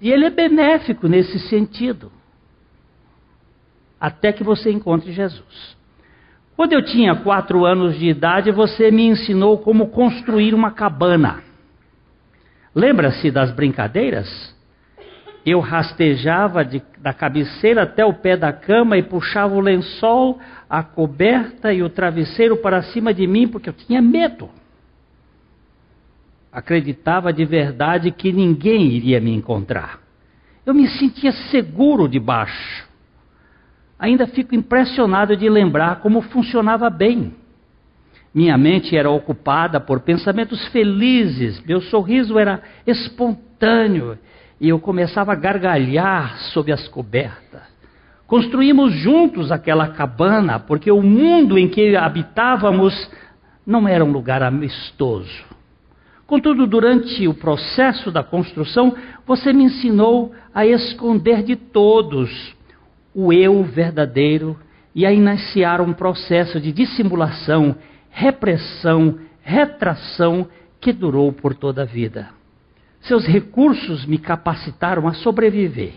E 0.00 0.10
ele 0.10 0.24
é 0.24 0.30
benéfico 0.30 1.06
nesse 1.06 1.38
sentido. 1.38 2.10
Até 4.00 4.32
que 4.32 4.42
você 4.42 4.70
encontre 4.70 5.12
Jesus. 5.12 5.76
Quando 6.56 6.72
eu 6.72 6.82
tinha 6.82 7.14
quatro 7.16 7.66
anos 7.66 7.98
de 7.98 8.08
idade, 8.08 8.50
você 8.52 8.90
me 8.90 9.04
ensinou 9.06 9.58
como 9.58 9.88
construir 9.88 10.54
uma 10.54 10.70
cabana. 10.70 11.42
Lembra-se 12.74 13.30
das 13.30 13.50
brincadeiras? 13.50 14.56
Eu 15.44 15.60
rastejava 15.60 16.64
de, 16.64 16.82
da 17.00 17.12
cabeceira 17.12 17.82
até 17.82 18.02
o 18.02 18.14
pé 18.14 18.34
da 18.34 18.50
cama 18.50 18.96
e 18.96 19.02
puxava 19.02 19.54
o 19.54 19.60
lençol, 19.60 20.40
a 20.70 20.82
coberta 20.82 21.70
e 21.70 21.82
o 21.82 21.90
travesseiro 21.90 22.56
para 22.56 22.80
cima 22.80 23.12
de 23.12 23.26
mim 23.26 23.46
porque 23.46 23.68
eu 23.68 23.74
tinha 23.74 24.00
medo 24.00 24.48
acreditava 26.54 27.32
de 27.32 27.44
verdade 27.44 28.12
que 28.12 28.32
ninguém 28.32 28.92
iria 28.92 29.20
me 29.20 29.34
encontrar. 29.34 29.98
Eu 30.64 30.72
me 30.72 30.86
sentia 30.86 31.32
seguro 31.50 32.08
debaixo. 32.08 32.88
Ainda 33.98 34.28
fico 34.28 34.54
impressionado 34.54 35.36
de 35.36 35.50
lembrar 35.50 35.96
como 35.96 36.22
funcionava 36.22 36.88
bem. 36.88 37.34
Minha 38.32 38.56
mente 38.56 38.96
era 38.96 39.10
ocupada 39.10 39.80
por 39.80 40.00
pensamentos 40.00 40.64
felizes, 40.68 41.60
meu 41.64 41.80
sorriso 41.80 42.38
era 42.38 42.62
espontâneo 42.86 44.16
e 44.60 44.68
eu 44.68 44.78
começava 44.78 45.32
a 45.32 45.36
gargalhar 45.36 46.38
sob 46.52 46.70
as 46.70 46.86
cobertas. 46.86 47.62
Construímos 48.28 48.92
juntos 48.94 49.50
aquela 49.50 49.88
cabana 49.88 50.60
porque 50.60 50.90
o 50.90 51.02
mundo 51.02 51.58
em 51.58 51.68
que 51.68 51.96
habitávamos 51.96 53.10
não 53.66 53.88
era 53.88 54.04
um 54.04 54.12
lugar 54.12 54.42
amistoso. 54.42 55.53
Contudo, 56.26 56.66
durante 56.66 57.28
o 57.28 57.34
processo 57.34 58.10
da 58.10 58.22
construção, 58.22 58.94
você 59.26 59.52
me 59.52 59.64
ensinou 59.64 60.32
a 60.54 60.66
esconder 60.66 61.42
de 61.42 61.54
todos 61.54 62.54
o 63.14 63.32
eu 63.32 63.62
verdadeiro 63.62 64.58
e 64.94 65.04
a 65.04 65.12
iniciar 65.12 65.80
um 65.80 65.92
processo 65.92 66.60
de 66.60 66.72
dissimulação, 66.72 67.76
repressão, 68.10 69.18
retração 69.42 70.48
que 70.80 70.92
durou 70.92 71.32
por 71.32 71.54
toda 71.54 71.82
a 71.82 71.86
vida. 71.86 72.30
Seus 73.02 73.26
recursos 73.26 74.06
me 74.06 74.16
capacitaram 74.16 75.06
a 75.06 75.12
sobreviver, 75.12 75.92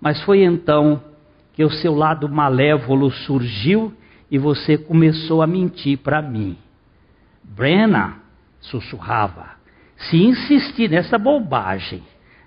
mas 0.00 0.22
foi 0.22 0.44
então 0.44 1.02
que 1.52 1.64
o 1.64 1.70
seu 1.70 1.94
lado 1.94 2.28
malévolo 2.28 3.10
surgiu 3.10 3.92
e 4.30 4.38
você 4.38 4.78
começou 4.78 5.42
a 5.42 5.46
mentir 5.46 5.98
para 5.98 6.22
mim. 6.22 6.56
Brenna, 7.42 8.18
sussurrava. 8.60 9.50
Se 9.96 10.16
insistir 10.16 10.90
nessa 10.90 11.18
bobagem 11.18 12.02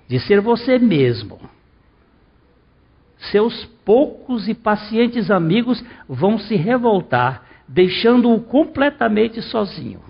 de 0.08 0.20
ser 0.20 0.42
você 0.42 0.80
mesmo, 0.80 1.40
seus 3.32 3.66
poucos 3.86 4.48
e 4.48 4.54
pacientes 4.54 5.32
amigos 5.32 5.84
vão 6.08 6.38
se 6.38 6.56
revoltar, 6.56 7.44
deixando-o 7.68 8.42
completamente 8.42 9.42
sozinho. 9.42 10.02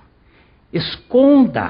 Esconda, 0.72 1.70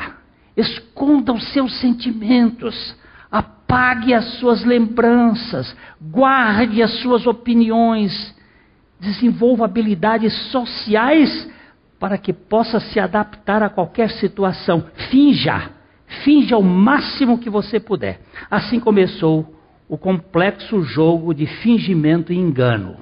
esconda 0.56 1.34
os 1.34 1.52
seus 1.52 1.80
sentimentos, 1.80 2.96
apague 3.30 4.14
as 4.14 4.26
suas 4.36 4.64
lembranças, 4.64 5.76
guarde 6.02 6.82
as 6.82 6.92
suas 7.02 7.28
opiniões, 7.28 8.34
desenvolva 9.00 9.66
habilidades 9.66 10.34
sociais 10.50 11.52
para 12.04 12.18
que 12.18 12.34
possa 12.34 12.82
se 12.82 13.00
adaptar 13.00 13.64
a 13.64 13.70
qualquer 13.70 14.10
situação. 14.10 14.88
Finja, 15.10 15.70
finja 16.26 16.58
o 16.58 16.62
máximo 16.62 17.40
que 17.40 17.50
você 17.50 17.80
puder. 17.80 18.20
Assim 18.52 18.78
começou 18.78 19.56
o 19.88 19.98
complexo 19.98 20.82
jogo 20.82 21.34
de 21.34 21.46
fingimento 21.46 22.34
e 22.34 22.38
engano. 22.38 22.98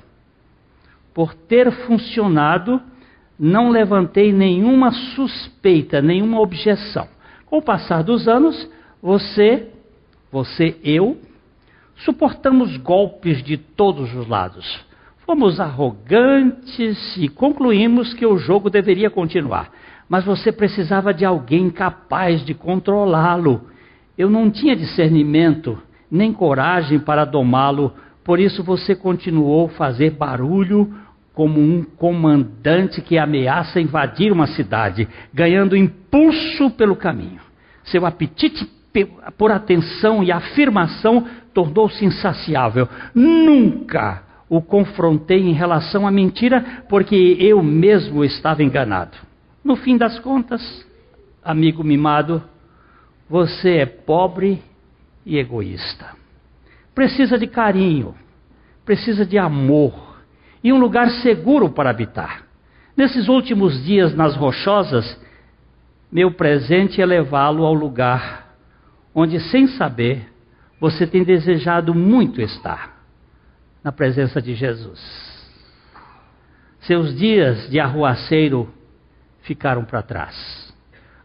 Por 1.15 1.33
ter 1.33 1.71
funcionado, 1.71 2.79
não 3.39 3.71
levantei 3.71 4.31
nenhuma 4.31 4.91
suspeita, 4.91 5.99
nenhuma 5.99 6.39
objeção. 6.39 7.07
Com 7.47 7.57
o 7.57 7.63
passar 7.63 8.03
dos 8.03 8.27
anos, 8.27 8.69
você, 9.01 9.67
você, 10.31 10.77
eu, 10.83 11.19
suportamos 12.05 12.77
golpes 12.77 13.41
de 13.41 13.57
todos 13.57 14.13
os 14.13 14.27
lados 14.27 14.90
Fomos 15.31 15.61
arrogantes 15.61 17.15
e 17.15 17.29
concluímos 17.29 18.13
que 18.13 18.25
o 18.25 18.37
jogo 18.37 18.69
deveria 18.69 19.09
continuar. 19.09 19.71
Mas 20.09 20.25
você 20.25 20.51
precisava 20.51 21.13
de 21.13 21.23
alguém 21.23 21.69
capaz 21.69 22.43
de 22.43 22.53
controlá-lo. 22.53 23.61
Eu 24.17 24.29
não 24.29 24.51
tinha 24.51 24.75
discernimento 24.75 25.81
nem 26.11 26.33
coragem 26.33 26.99
para 26.99 27.23
domá-lo, 27.23 27.93
por 28.25 28.41
isso 28.41 28.61
você 28.61 28.93
continuou 28.93 29.67
a 29.67 29.69
fazer 29.69 30.09
barulho 30.09 30.93
como 31.33 31.61
um 31.61 31.81
comandante 31.81 33.01
que 33.01 33.17
ameaça 33.17 33.79
invadir 33.79 34.33
uma 34.33 34.47
cidade, 34.47 35.07
ganhando 35.33 35.77
impulso 35.77 36.71
pelo 36.71 36.97
caminho. 36.97 37.39
Seu 37.85 38.05
apetite 38.05 38.69
por 39.37 39.49
atenção 39.49 40.21
e 40.21 40.29
afirmação 40.29 41.25
tornou-se 41.53 42.03
insaciável. 42.03 42.85
Nunca 43.15 44.29
o 44.51 44.61
confrontei 44.61 45.39
em 45.47 45.53
relação 45.53 46.05
à 46.05 46.11
mentira, 46.11 46.83
porque 46.89 47.37
eu 47.39 47.63
mesmo 47.63 48.21
estava 48.25 48.61
enganado. 48.61 49.17
No 49.63 49.77
fim 49.77 49.95
das 49.95 50.19
contas, 50.19 50.85
amigo 51.41 51.85
mimado, 51.85 52.43
você 53.29 53.77
é 53.77 53.85
pobre 53.85 54.61
e 55.25 55.37
egoísta. 55.37 56.17
Precisa 56.93 57.39
de 57.39 57.47
carinho, 57.47 58.13
precisa 58.83 59.25
de 59.25 59.37
amor 59.37 60.17
e 60.61 60.73
um 60.73 60.79
lugar 60.81 61.09
seguro 61.21 61.69
para 61.69 61.89
habitar. 61.89 62.43
Nesses 62.97 63.29
últimos 63.29 63.81
dias 63.85 64.13
nas 64.13 64.35
rochosas, 64.35 65.17
meu 66.11 66.29
presente 66.29 67.01
é 67.01 67.05
levá-lo 67.05 67.63
ao 67.63 67.73
lugar 67.73 68.53
onde, 69.15 69.39
sem 69.39 69.67
saber, 69.67 70.29
você 70.77 71.07
tem 71.07 71.23
desejado 71.23 71.95
muito 71.95 72.41
estar 72.41 73.00
na 73.83 73.91
presença 73.91 74.41
de 74.41 74.53
Jesus. 74.53 74.99
Seus 76.81 77.15
dias 77.15 77.69
de 77.69 77.79
arruaceiro 77.79 78.71
ficaram 79.43 79.83
para 79.85 80.01
trás. 80.01 80.73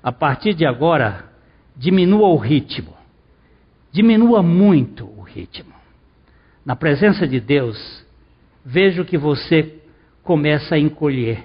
A 0.02 0.12
partir 0.12 0.54
de 0.54 0.66
agora, 0.66 1.24
diminua 1.74 2.28
o 2.28 2.36
ritmo. 2.36 2.94
Diminua 3.90 4.42
muito 4.42 5.07
o 5.07 5.22
ritmo. 5.22 5.72
Na 6.64 6.76
presença 6.76 7.26
de 7.26 7.40
Deus, 7.40 8.04
vejo 8.64 9.04
que 9.04 9.16
você 9.16 9.80
começa 10.22 10.74
a 10.74 10.78
encolher. 10.78 11.44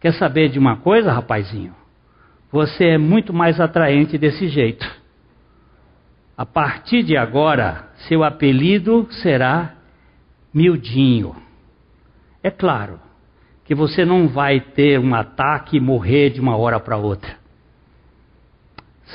Quer 0.00 0.12
saber 0.14 0.48
de 0.48 0.58
uma 0.58 0.76
coisa, 0.76 1.12
rapazinho? 1.12 1.74
Você 2.50 2.84
é 2.84 2.98
muito 2.98 3.32
mais 3.32 3.58
atraente 3.58 4.18
desse 4.18 4.48
jeito. 4.48 4.86
A 6.36 6.44
partir 6.44 7.02
de 7.02 7.16
agora, 7.16 7.88
seu 8.08 8.22
apelido 8.22 9.08
será 9.22 9.74
Mildinho. 10.52 11.34
É 12.42 12.50
claro 12.50 13.00
que 13.64 13.74
você 13.74 14.04
não 14.04 14.28
vai 14.28 14.60
ter 14.60 14.98
um 14.98 15.14
ataque 15.14 15.76
e 15.76 15.80
morrer 15.80 16.30
de 16.30 16.40
uma 16.40 16.56
hora 16.56 16.78
para 16.80 16.96
outra. 16.96 17.36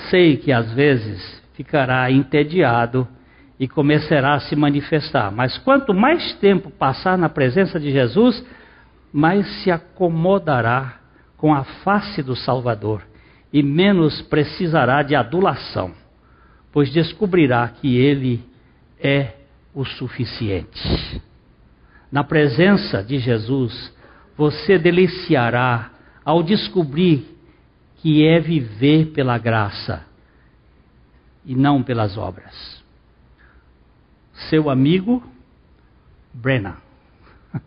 Sei 0.09 0.38
que 0.38 0.51
às 0.51 0.71
vezes 0.73 1.43
ficará 1.53 2.09
entediado 2.11 3.07
e 3.59 3.67
começará 3.67 4.35
a 4.35 4.39
se 4.39 4.55
manifestar, 4.55 5.31
mas 5.31 5.57
quanto 5.57 5.93
mais 5.93 6.33
tempo 6.35 6.69
passar 6.69 7.17
na 7.17 7.27
presença 7.27 7.79
de 7.79 7.91
Jesus, 7.91 8.45
mais 9.11 9.47
se 9.63 9.71
acomodará 9.71 10.99
com 11.35 11.53
a 11.53 11.63
face 11.63 12.21
do 12.21 12.35
Salvador 12.35 13.01
e 13.51 13.63
menos 13.63 14.21
precisará 14.23 15.01
de 15.01 15.15
adulação, 15.15 15.91
pois 16.71 16.91
descobrirá 16.91 17.67
que 17.67 17.97
Ele 17.97 18.43
é 18.99 19.33
o 19.73 19.85
suficiente. 19.85 21.21
Na 22.12 22.24
presença 22.24 23.03
de 23.03 23.20
Jesus, 23.20 23.93
você 24.36 24.78
deliciará 24.78 25.91
ao 26.24 26.41
descobrir 26.41 27.38
que 27.97 28.26
é 28.26 28.39
viver 28.39 29.08
pela 29.08 29.38
graça 29.38 30.05
e 31.45 31.55
não 31.55 31.82
pelas 31.82 32.18
obras. 32.18 32.84
Seu 34.49 34.70
amigo, 34.70 35.24
Brenna. 36.34 36.78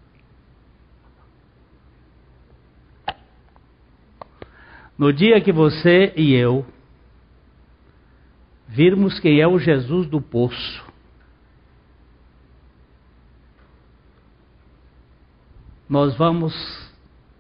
No 4.97 5.13
dia 5.15 5.41
que 5.41 5.51
você 5.51 6.13
e 6.15 6.35
eu 6.35 6.67
virmos 8.69 9.19
quem 9.19 9.41
é 9.41 9.49
o 9.49 9.59
Jesus 9.59 10.07
do 10.07 10.21
poço, 10.21 10.90
nós 15.91 16.15
vamos 16.15 16.55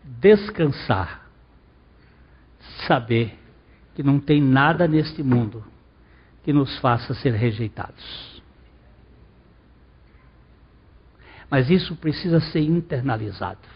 descansar, 0.02 1.30
saber 2.88 3.38
que 3.94 4.02
não 4.02 4.18
tem 4.18 4.42
nada 4.42 4.88
neste 4.88 5.22
mundo 5.22 5.64
que 6.42 6.52
nos 6.52 6.76
faça 6.80 7.14
ser 7.14 7.32
rejeitados. 7.32 8.42
Mas 11.48 11.70
isso 11.70 11.94
precisa 11.94 12.40
ser 12.40 12.62
internalizado. 12.62 13.68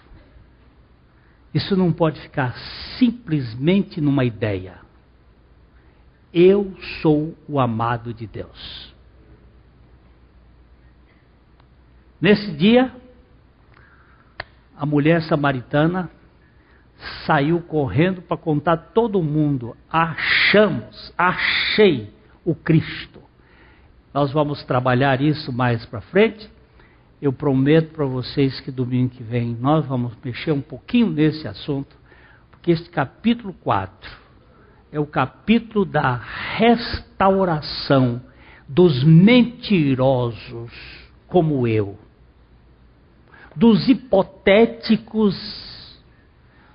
Isso 1.54 1.76
não 1.76 1.92
pode 1.92 2.20
ficar 2.20 2.56
simplesmente 2.98 4.00
numa 4.00 4.24
ideia. 4.24 4.80
Eu 6.32 6.76
sou 7.00 7.32
o 7.46 7.60
amado 7.60 8.12
de 8.12 8.26
Deus. 8.26 8.92
Nesse 12.20 12.50
dia, 12.56 12.92
a 14.76 14.84
mulher 14.84 15.22
samaritana 15.22 16.10
saiu 17.26 17.60
correndo 17.60 18.22
para 18.22 18.36
contar 18.36 18.76
todo 18.76 19.22
mundo: 19.22 19.76
achamos, 19.90 21.12
achei 21.16 22.12
o 22.44 22.54
Cristo. 22.54 23.20
Nós 24.12 24.32
vamos 24.32 24.62
trabalhar 24.64 25.20
isso 25.20 25.52
mais 25.52 25.84
para 25.86 26.00
frente. 26.00 26.48
Eu 27.20 27.32
prometo 27.32 27.92
para 27.92 28.04
vocês 28.04 28.60
que 28.60 28.70
domingo 28.70 29.10
que 29.10 29.22
vem 29.22 29.56
nós 29.58 29.86
vamos 29.86 30.12
mexer 30.22 30.52
um 30.52 30.60
pouquinho 30.60 31.08
nesse 31.08 31.48
assunto, 31.48 31.96
porque 32.50 32.70
este 32.70 32.90
capítulo 32.90 33.54
4 33.54 34.10
é 34.92 35.00
o 35.00 35.06
capítulo 35.06 35.84
da 35.84 36.20
restauração 36.56 38.20
dos 38.68 39.02
mentirosos 39.02 40.70
como 41.26 41.66
eu 41.66 41.98
dos 43.56 43.88
hipotéticos, 43.88 45.34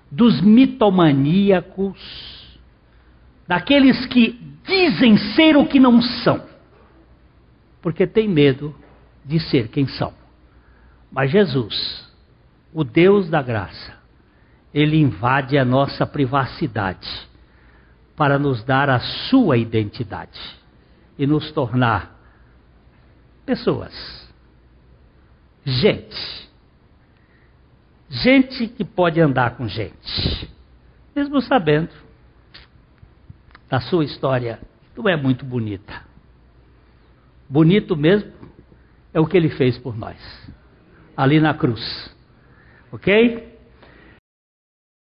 dos 0.10 0.42
mitomaníacos, 0.42 2.00
daqueles 3.48 4.06
que 4.06 4.40
dizem 4.66 5.18
ser 5.36 5.58
o 5.58 5.66
que 5.66 5.80
não 5.80 6.02
são, 6.02 6.44
porque 7.82 8.08
tem 8.08 8.28
medo 8.28 8.76
de 9.26 9.40
ser 9.40 9.68
quem 9.68 9.88
são. 9.88 10.14
Mas 11.12 11.32
Jesus, 11.32 12.08
o 12.74 12.84
Deus 12.84 13.30
da 13.30 13.42
graça, 13.42 13.98
ele 14.74 14.98
invade 14.98 15.58
a 15.58 15.66
nossa 15.66 16.06
privacidade 16.06 17.08
para 18.16 18.38
nos 18.38 18.64
dar 18.64 18.90
a 18.90 19.00
sua 19.00 19.58
identidade 19.58 20.40
e 21.18 21.26
nos 21.26 21.52
tornar 21.52 22.18
pessoas, 23.46 24.30
gente 25.66 26.49
Gente 28.10 28.68
que 28.68 28.84
pode 28.84 29.22
andar 29.22 29.56
com 29.56 29.68
gente, 29.68 30.50
mesmo 31.16 31.42
sabendo 31.42 31.92
da 33.70 33.80
sua 33.80 34.04
história, 34.04 34.60
não 34.98 35.08
é 35.08 35.16
muito 35.16 35.46
bonita. 35.46 36.02
Bonito 37.48 37.96
mesmo 37.96 38.32
é 39.14 39.20
o 39.20 39.28
que 39.28 39.38
ele 39.38 39.50
fez 39.50 39.78
por 39.78 39.96
nós, 39.96 40.18
ali 41.16 41.40
na 41.40 41.54
cruz. 41.54 42.16
Ok? 42.92 43.49